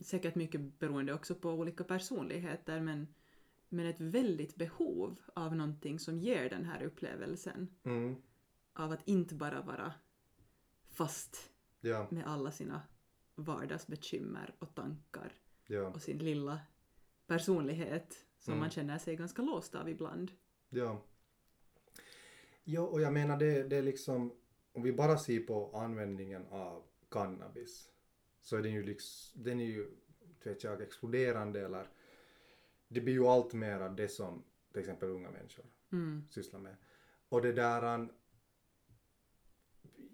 säkert 0.03 0.35
mycket 0.35 0.79
beroende 0.79 1.15
också 1.15 1.35
på 1.35 1.51
olika 1.51 1.85
personligheter, 1.85 2.81
men, 2.81 3.09
men 3.69 3.87
ett 3.87 4.01
väldigt 4.01 4.57
behov 4.57 5.21
av 5.35 5.57
någonting 5.57 5.99
som 5.99 6.19
ger 6.19 6.51
den 6.51 6.65
här 6.65 6.83
upplevelsen 6.83 7.69
Mm, 7.85 8.17
av 8.73 8.93
att 8.93 9.09
inte 9.09 9.35
bara 9.35 9.63
vara 9.63 9.93
fast 10.89 11.51
ja, 11.81 12.07
med 12.11 12.27
alla 12.27 12.51
sina 12.51 12.83
vardagsbekymmer 13.35 14.55
och 14.59 14.75
tankar 14.75 15.33
ja, 15.67 15.89
och 15.89 16.03
sin 16.03 16.19
lilla 16.19 16.61
personlighet 17.27 18.25
som 18.49 18.53
Mm. 18.53 18.61
man 18.61 18.71
känner 18.71 18.99
sig 18.99 19.17
ganska 19.17 19.43
låst 19.43 19.75
av 19.75 19.89
ibland. 19.89 20.33
ja. 20.69 21.03
Ja, 22.65 22.81
och 22.83 23.01
jag 23.01 23.13
menar 23.13 23.37
det, 23.39 23.63
det 23.63 23.77
är 23.77 23.83
liksom, 23.83 24.33
om 24.73 24.83
vi 24.83 24.93
bara 24.93 25.19
ser 25.19 25.41
på 25.41 25.71
användningen 25.77 26.47
av 26.51 26.83
cannabis 27.11 27.91
så 28.41 28.57
är 28.57 28.63
den 28.63 28.73
ju 28.73 28.83
liksom, 28.83 29.43
den 29.45 29.61
är 29.61 29.65
ju, 29.65 29.91
vet 30.45 30.65
jag, 30.65 30.83
exploderande 30.83 31.61
eller 31.65 31.87
det 32.89 33.01
blir 33.01 33.15
ju 33.15 33.27
allt 33.27 33.53
mer 33.53 33.81
av 33.81 33.97
det 33.97 34.09
som 34.09 34.43
till 34.73 34.81
exempel 34.81 35.09
unga 35.09 35.31
människor 35.31 35.65
Mm. 35.93 36.25
sysslar 36.31 36.61
med. 36.61 36.77
Och 37.29 37.43
det 37.43 37.53
där 37.53 38.09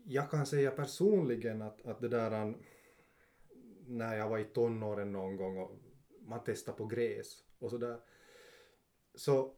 jag 0.05 0.31
kan 0.31 0.47
säga 0.47 0.71
personligen 0.71 1.63
att, 1.63 1.87
att 1.87 2.01
det 2.01 2.09
där 2.09 2.55
när 3.87 4.17
jag 4.17 4.29
var 4.29 4.39
i 4.39 4.45
tonåren 4.45 5.13
någon 5.13 5.37
gång 5.37 5.59
och 5.59 5.77
man 6.21 6.45
testade 6.45 6.79
på 6.79 6.87
gräs 6.87 7.45
och 7.59 7.71
sådär. 7.71 8.01
Så 9.15 9.53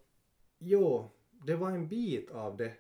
jo, 0.59 1.11
det 1.31 1.57
var 1.57 1.71
en 1.71 1.89
bit 1.89 2.31
av 2.31 2.57
det 2.57 2.73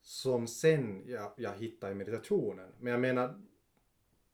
som 0.00 0.46
sen 0.46 1.04
jag, 1.06 1.32
jag 1.36 1.52
hittade 1.52 1.92
i 1.92 1.94
meditationen. 1.94 2.72
Men 2.80 2.90
jag 2.90 3.00
menar, 3.00 3.42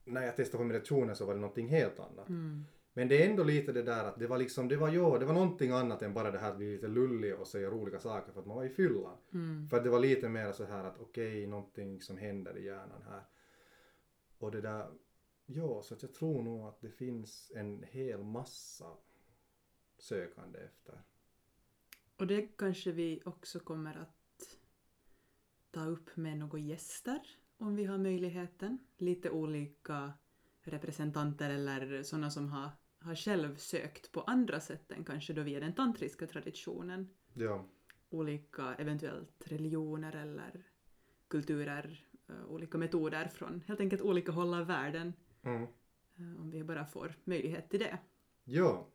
när 0.04 0.22
jag 0.22 0.36
testade 0.36 0.58
på 0.58 0.64
meditationen 0.64 1.16
så 1.16 1.26
var 1.26 1.34
det 1.34 1.40
någonting 1.40 1.68
helt 1.68 2.00
annat. 2.00 2.28
Mm. 2.28 2.64
Men 2.96 3.08
det 3.08 3.24
är 3.24 3.30
ändå 3.30 3.44
lite 3.44 3.72
det 3.72 3.82
där 3.82 4.04
att 4.04 4.18
det 4.18 4.26
var 4.26 4.38
liksom, 4.38 4.68
det 4.68 4.76
var 4.76 4.88
jo, 4.88 5.18
det 5.18 5.24
var 5.24 5.34
någonting 5.34 5.70
annat 5.70 6.02
än 6.02 6.14
bara 6.14 6.30
det 6.30 6.38
här 6.38 6.50
att 6.50 6.56
bli 6.56 6.72
lite 6.72 6.88
lullig 6.88 7.34
och 7.34 7.46
säga 7.46 7.70
roliga 7.70 8.00
saker 8.00 8.32
för 8.32 8.40
att 8.40 8.46
man 8.46 8.56
var 8.56 8.64
i 8.64 8.68
fyllan. 8.68 9.16
Mm. 9.32 9.68
För 9.68 9.76
att 9.76 9.84
det 9.84 9.90
var 9.90 9.98
lite 9.98 10.28
mer 10.28 10.52
så 10.52 10.64
här 10.64 10.84
att 10.84 11.00
okej, 11.00 11.46
någonting 11.46 12.00
som 12.00 12.16
händer 12.18 12.58
i 12.58 12.64
hjärnan 12.64 13.02
här. 13.08 13.22
Och 14.38 14.50
det 14.50 14.60
där, 14.60 14.86
ja, 15.46 15.82
så 15.82 15.94
att 15.94 16.02
jag 16.02 16.14
tror 16.14 16.42
nog 16.42 16.68
att 16.68 16.80
det 16.80 16.90
finns 16.90 17.52
en 17.54 17.82
hel 17.82 18.24
massa 18.24 18.90
sökande 19.98 20.58
efter. 20.58 21.00
Och 22.16 22.26
det 22.26 22.42
kanske 22.58 22.92
vi 22.92 23.22
också 23.24 23.60
kommer 23.60 23.96
att 23.96 24.58
ta 25.70 25.86
upp 25.86 26.16
med 26.16 26.38
några 26.38 26.58
gäster 26.58 27.20
om 27.58 27.76
vi 27.76 27.84
har 27.84 27.98
möjligheten. 27.98 28.78
Lite 28.98 29.30
olika 29.30 30.12
representanter 30.62 31.50
eller 31.50 32.02
sådana 32.02 32.30
som 32.30 32.48
har, 32.48 32.70
har 32.98 33.14
själv 33.14 33.56
sökt 33.56 34.12
på 34.12 34.20
andra 34.22 34.60
sätt 34.60 34.92
än 34.92 35.04
kanske 35.04 35.32
då 35.32 35.42
via 35.42 35.60
den 35.60 35.74
tantriska 35.74 36.26
traditionen. 36.26 37.08
Ja, 37.34 37.64
Olika 38.10 38.74
eventuellt 38.74 39.42
religioner 39.46 40.16
eller 40.16 40.62
kulturer, 41.28 42.06
eh, 42.28 42.44
olika 42.46 42.78
metoder 42.78 43.28
från 43.28 43.60
helt 43.66 43.80
enkelt 43.80 44.02
olika 44.02 44.32
håll 44.32 44.54
av 44.54 44.66
världen. 44.66 45.12
mm. 45.42 45.62
eh, 46.16 46.40
Om 46.40 46.50
vi 46.50 46.64
bara 46.64 46.86
får 46.86 47.14
möjlighet 47.24 47.70
till 47.70 47.80
det. 47.80 47.98
ja, 48.44 48.88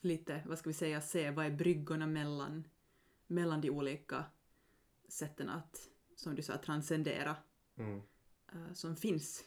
lite, 0.00 0.42
vad 0.46 0.58
ska 0.58 0.70
vi 0.70 0.74
säga, 0.74 1.00
se 1.00 1.30
vad 1.30 1.46
är 1.46 1.50
bryggorna 1.50 2.06
mellan, 2.06 2.68
mellan 3.26 3.60
de 3.60 3.70
olika 3.70 4.24
sätten 5.08 5.48
att, 5.48 5.88
som 6.16 6.34
du 6.34 6.42
sa, 6.42 6.56
transcendera 6.56 7.36
mm. 7.76 8.02
eh, 8.52 8.72
som 8.72 8.96
finns. 8.96 9.44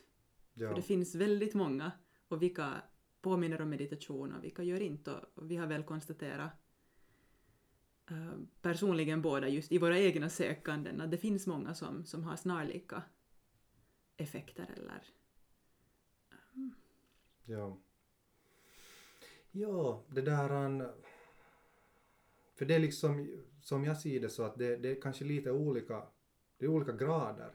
För 0.54 0.64
ja, 0.64 0.74
det 0.74 0.82
finns 0.82 1.16
väldigt 1.16 1.54
många 1.54 1.92
och 2.28 2.42
vilka 2.42 2.82
påminner 3.22 3.62
om 3.62 3.70
meditation 3.70 4.34
och 4.34 4.44
vilka 4.44 4.64
gör 4.64 4.80
inte. 4.80 5.14
Och- 5.14 5.52
vi 5.52 5.56
har 5.56 5.68
väl 5.68 5.84
konstaterat 5.84 6.52
eh, 8.10 8.34
personligen 8.62 9.22
båda 9.22 9.48
just 9.48 9.72
i 9.72 9.78
våra 9.78 10.00
egna 10.00 10.30
sökanden 10.30 11.02
att 11.02 11.12
det 11.12 11.18
finns 11.18 11.48
många 11.48 11.74
som, 11.74 12.06
som 12.06 12.24
har 12.24 12.36
snarlika 12.36 13.04
effekter 14.18 14.74
eller 14.78 15.04
ja. 17.45 17.78
Ja, 19.52 20.04
det 20.08 20.22
där. 20.22 20.93
För 22.56 22.66
det 22.66 22.76
är 22.76 22.80
liksom, 22.80 23.43
som 23.62 23.86
jag 23.86 23.98
ser 23.98 24.20
det 24.20 24.30
så 24.30 24.43
att 24.43 24.58
det, 24.58 24.76
det 24.76 24.89
är 24.89 25.02
kanske 25.02 25.26
lite 25.26 25.52
olika, 25.52 26.08
det 26.58 26.66
är 26.66 26.70
olika 26.70 26.91
grader 26.91 27.54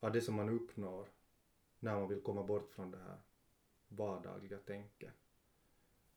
av 0.00 0.12
det 0.12 0.20
som 0.20 0.34
man 0.34 0.48
uppnår 0.48 1.08
när 1.78 1.94
man 1.94 2.08
vill 2.08 2.20
komma 2.20 2.42
bort 2.42 2.70
från 2.70 2.90
det 2.90 2.98
här 2.98 3.18
vardagliga 3.88 4.58
tänket. 4.58 5.14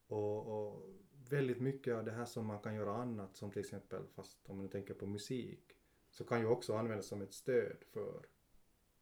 Och, 0.07 0.47
och 0.47 0.89
väldigt 1.29 1.59
mycket 1.59 1.95
av 1.95 2.05
det 2.05 2.11
här 2.11 2.25
som 2.25 2.45
man 2.45 2.59
kan 2.59 2.75
göra 2.75 2.95
annat, 2.95 3.35
som 3.35 3.51
till 3.51 3.59
exempel, 3.59 4.07
fast 4.15 4.37
om 4.49 4.57
man 4.57 4.69
tänker 4.69 4.93
på 4.93 5.07
musik, 5.07 5.77
så 6.11 6.23
kan 6.23 6.39
ju 6.39 6.45
också 6.45 6.75
användas 6.75 7.07
som 7.07 7.21
ett 7.21 7.33
stöd 7.33 7.77
för 7.91 8.25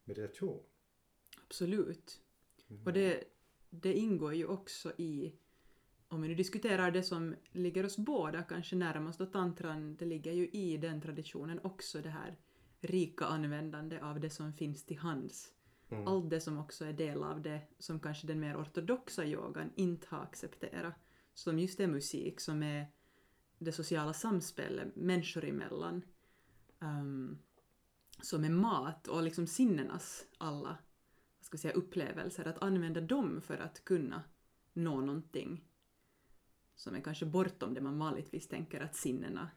meditation. 0.03 0.63
absolut. 2.67 2.85
Och 2.85 2.93
det, 2.93 3.23
det 3.69 3.93
ingår 3.93 4.33
ju 4.33 4.45
också 4.45 4.93
i, 4.97 5.35
om 6.09 6.21
vi 6.21 6.27
nu 6.27 6.35
diskuterar 6.35 6.91
det 6.91 7.03
som 7.03 7.35
ligger 7.51 7.85
oss 7.85 7.97
båda 7.97 8.43
kanske 8.43 8.75
närmast 8.75 9.21
och 9.21 9.31
tantran, 9.31 9.95
det 9.95 10.05
ligger 10.05 10.31
ju 10.31 10.49
i 10.49 10.77
den 10.77 11.01
traditionen 11.01 11.59
också 11.63 12.01
det 12.01 12.09
här 12.09 12.37
rika 12.81 13.25
användande 13.25 13.99
av 13.99 14.19
det 14.19 14.29
som 14.29 14.53
finns 14.53 14.85
till 14.85 14.97
hands. 14.97 15.53
Mm. 15.89 16.07
allt 16.07 16.29
det 16.29 16.41
som 16.41 16.57
också 16.57 16.85
är 16.85 16.93
del 16.93 17.23
av 17.23 17.41
det 17.41 17.61
som 17.79 17.99
kanske 17.99 18.27
den 18.27 18.39
mer 18.39 18.61
ortodoxa 18.61 19.25
yogan 19.25 19.71
inte 19.75 20.07
har 20.09 20.21
accepterat. 20.21 20.93
Som 21.33 21.59
just 21.59 21.79
är 21.79 21.87
musik, 21.87 22.39
som 22.39 22.63
är 22.63 22.87
det 23.57 23.71
sociala 23.71 24.13
samspelet 24.13 24.95
människor 24.95 25.45
emellan. 25.45 26.01
Um, 26.79 27.39
som 28.21 28.43
är 28.43 28.49
mat 28.49 29.07
och 29.07 29.23
liksom 29.23 29.47
sinnenas 29.47 30.25
alla 30.37 30.77
vad 31.37 31.45
ska 31.45 31.57
säga, 31.57 31.73
upplevelser. 31.73 32.47
Att 32.47 32.63
använda 32.63 33.01
dem 33.01 33.41
för 33.41 33.57
att 33.57 33.85
kunna 33.85 34.23
nå 34.73 35.01
någonting 35.01 35.68
som 36.79 36.95
är 36.95 37.01
kanske 37.01 37.25
bortom 37.25 37.73
det 37.73 37.81
man 37.81 37.99
vanligtvis 37.99 38.47
tänker 38.47 38.81
att 38.81 38.95
sinnena 38.95 39.49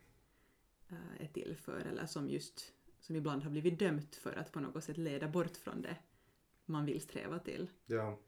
eh, 0.88 1.24
är 1.24 1.26
till 1.26 1.56
för 1.56 1.80
eller 1.80 2.06
som 2.06 2.28
just 2.28 2.72
som 3.00 3.16
ibland 3.16 3.42
har 3.42 3.50
blivit 3.50 3.78
dömt 3.78 4.16
för 4.16 4.32
att 4.32 4.52
på 4.52 4.60
något 4.60 4.84
sätt 4.84 4.96
leda 4.96 5.28
bort 5.28 5.56
från 5.56 5.82
det 5.82 5.96
man 6.64 6.86
vill 6.86 7.00
sträva 7.00 7.38
till. 7.38 7.70
Ja. 7.86 8.18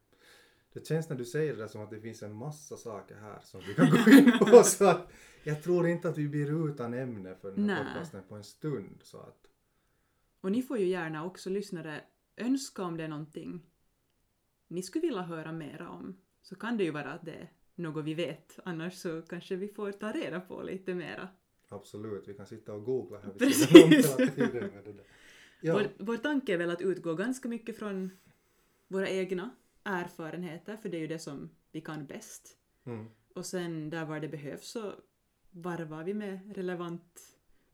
Det 0.72 0.86
känns 0.86 1.09
när 1.09 1.16
du 1.16 1.24
säger 1.24 1.57
det 1.57 1.68
som 1.68 1.82
att 1.82 1.90
det 1.90 2.01
finns 2.01 2.22
en 2.22 2.34
massa 2.34 2.76
saker 2.76 3.16
här 3.16 3.40
som 3.40 3.61
vi 3.61 3.74
kan 3.74 3.90
gå 3.90 4.11
in 4.11 4.38
på 4.38 4.62
så 4.64 4.84
att 4.84 5.12
jag 5.45 5.62
tror 5.62 5.86
inte 5.86 6.09
att 6.09 6.18
vi 6.18 6.28
blir 6.28 6.68
utan 6.70 6.95
ämne 6.95 7.34
för 7.34 7.53
den 7.53 7.68
här 7.68 7.84
Nej. 7.84 7.84
podcasten 7.84 8.22
på 8.28 8.34
en 8.34 8.45
stund 8.45 9.01
så 9.03 9.18
att 9.18 9.47
Och 10.40 10.53
ni 10.53 10.62
får 10.62 10.78
ju 10.78 10.86
gärna 10.86 11.24
också 11.24 11.51
lyssnare 11.51 12.05
önska 12.36 12.82
om 12.82 12.97
det 12.97 13.05
är 13.05 13.09
någonting 13.09 13.66
ni 14.68 14.82
skulle 14.82 15.07
vilja 15.07 15.22
höra 15.22 15.53
mera 15.53 15.90
om. 15.90 16.20
Så 16.42 16.57
kan 16.57 16.76
det 16.76 16.84
ju 16.84 16.90
vara 16.90 17.12
att 17.12 17.24
det 17.24 17.49
något 17.75 18.05
vi 18.05 18.14
vet, 18.14 18.59
annars 18.64 18.95
så 18.95 19.22
kanske 19.22 19.57
vi 19.57 19.68
får 19.68 19.93
ta 19.93 20.12
reda 20.12 20.41
på 20.41 20.62
lite 20.62 20.95
mera. 20.95 21.29
absolut, 21.68 22.29
vi 22.29 22.35
kan 22.35 22.47
sitta 22.47 22.72
och 22.75 22.85
googla 22.85 23.18
här 23.20 23.31
Precis. 23.33 24.16
Ja, 25.61 25.75
Vår, 25.75 26.05
vår 26.05 26.16
tanke 26.16 26.53
är 26.55 26.59
väl 26.59 26.70
att 26.70 26.81
utgå 26.81 27.14
ganska 27.14 27.49
mycket 27.49 27.79
från 27.79 28.11
våra 28.89 29.09
egna 29.09 29.51
erfarenheter, 29.85 30.77
för 30.77 30.89
det 30.89 30.97
är 30.97 31.01
ju 31.01 31.07
det 31.07 31.18
som 31.18 31.51
vi 31.72 31.81
kan 31.81 32.07
bäst. 32.07 32.57
mm, 32.85 33.07
Och 33.35 33.47
sen 33.47 33.91
där 33.91 34.05
var 34.05 34.20
det 34.20 34.29
behövs 34.29 34.66
så 34.68 34.93
varvar 35.51 36.05
vi 36.05 36.14
med 36.14 36.57
relevant 36.57 37.20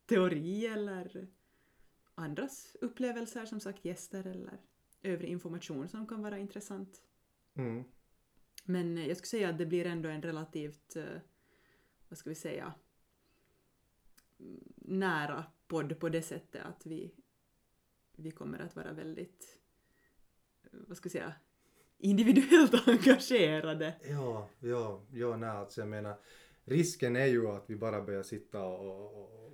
teori 0.07 0.67
eller 0.67 1.27
andras 2.15 2.77
upplevelser, 2.81 3.45
som 3.47 3.61
sagt 3.61 3.85
gäster 3.85 4.27
eller 4.27 4.59
övrig 5.03 5.31
information 5.31 5.89
som 5.89 6.07
kan 6.07 6.23
vara 6.23 6.39
intressant. 6.39 7.03
mm, 7.55 7.85
Men 8.63 8.99
eh, 8.99 9.09
jag 9.09 9.17
skulle 9.17 9.29
säga 9.29 9.49
att 9.49 9.59
det 9.59 9.67
blir 9.67 9.87
ändå 9.87 10.09
en 10.09 10.23
relativt, 10.23 10.97
eh, 10.97 11.05
vad 12.09 12.19
ska 12.19 12.31
vi 12.31 12.37
säga, 12.37 12.75
mm, 14.41 14.73
nära 14.77 15.45
podd 15.67 16.01
på 16.01 16.09
det 16.09 16.23
sättet 16.23 16.63
att 16.65 16.87
vi, 16.87 17.15
vi 18.17 18.31
kommer 18.31 18.59
att 18.59 18.77
vara 18.77 18.93
väldigt, 18.93 19.59
eh, 20.63 20.79
vad 20.89 20.97
ska 20.97 21.09
vi 21.09 21.11
säga, 21.11 21.33
individuellt 21.99 22.75
engagerade. 22.89 23.95
ja, 24.09 24.49
ja, 24.61 25.07
ja, 25.13 25.37
nej, 25.37 25.51
alltså 25.51 25.81
jag 25.81 25.89
menar 25.89 26.17
risken 26.65 27.17
är 27.17 27.27
ju 27.27 27.49
att 27.49 27.71
vi 27.71 27.77
bara 27.77 28.03
börjar 28.03 28.23
sitta 28.23 28.65
och, 28.65 29.23
och 29.23 29.51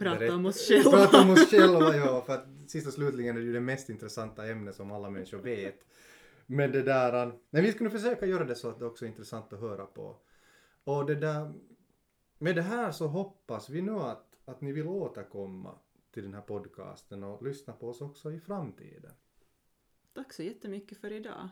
Prata 0.00 0.34
om 0.34 0.46
oss 0.46 0.68
själva. 0.68 0.90
Prata 0.90 1.22
om 1.22 1.30
oss 1.30 1.50
själva, 1.50 1.96
ja, 1.96 2.22
för 2.26 2.34
att 2.34 2.46
sist 2.66 2.86
och 2.86 2.92
slutligen 2.92 3.36
är 3.36 3.40
det 3.40 3.46
ju 3.46 3.52
det 3.52 3.60
mest 3.60 3.90
intressanta 3.90 4.46
ämnet 4.46 4.74
som 4.74 4.92
alla 4.92 5.10
människor 5.10 5.38
vet. 5.38 5.84
Men 6.52 6.72
det 6.72 6.82
där, 6.82 7.26
um, 7.26 7.32
men 7.50 7.62
vi 7.62 7.72
skulle 7.72 7.90
försöka 7.90 8.26
göra 8.26 8.44
det 8.44 8.54
så 8.54 8.68
att 8.68 8.78
det 8.78 8.86
också 8.86 9.04
är 9.04 9.08
intressant 9.08 9.52
att 9.52 9.60
höra 9.60 9.86
på. 9.86 10.16
Och 10.84 11.06
det 11.06 11.14
där, 11.14 11.52
med 12.38 12.56
det 12.56 12.62
här 12.62 12.92
så 12.92 13.06
hoppas 13.06 13.68
vi 13.68 13.82
nu 13.82 13.92
att, 13.92 14.36
att 14.44 14.60
ni 14.60 14.72
vill 14.72 14.86
återkomma 14.86 15.78
till 16.10 16.22
den 16.22 16.34
här 16.34 16.40
podcasten 16.40 17.24
och 17.24 17.42
lyssna 17.42 17.72
på 17.72 17.88
oss 17.88 18.00
också 18.00 18.32
i 18.32 18.40
framtiden. 18.40 19.12
Tack 20.14 20.32
så 20.32 20.42
jättemycket 20.42 20.98
för 20.98 21.12
idag. 21.12 21.48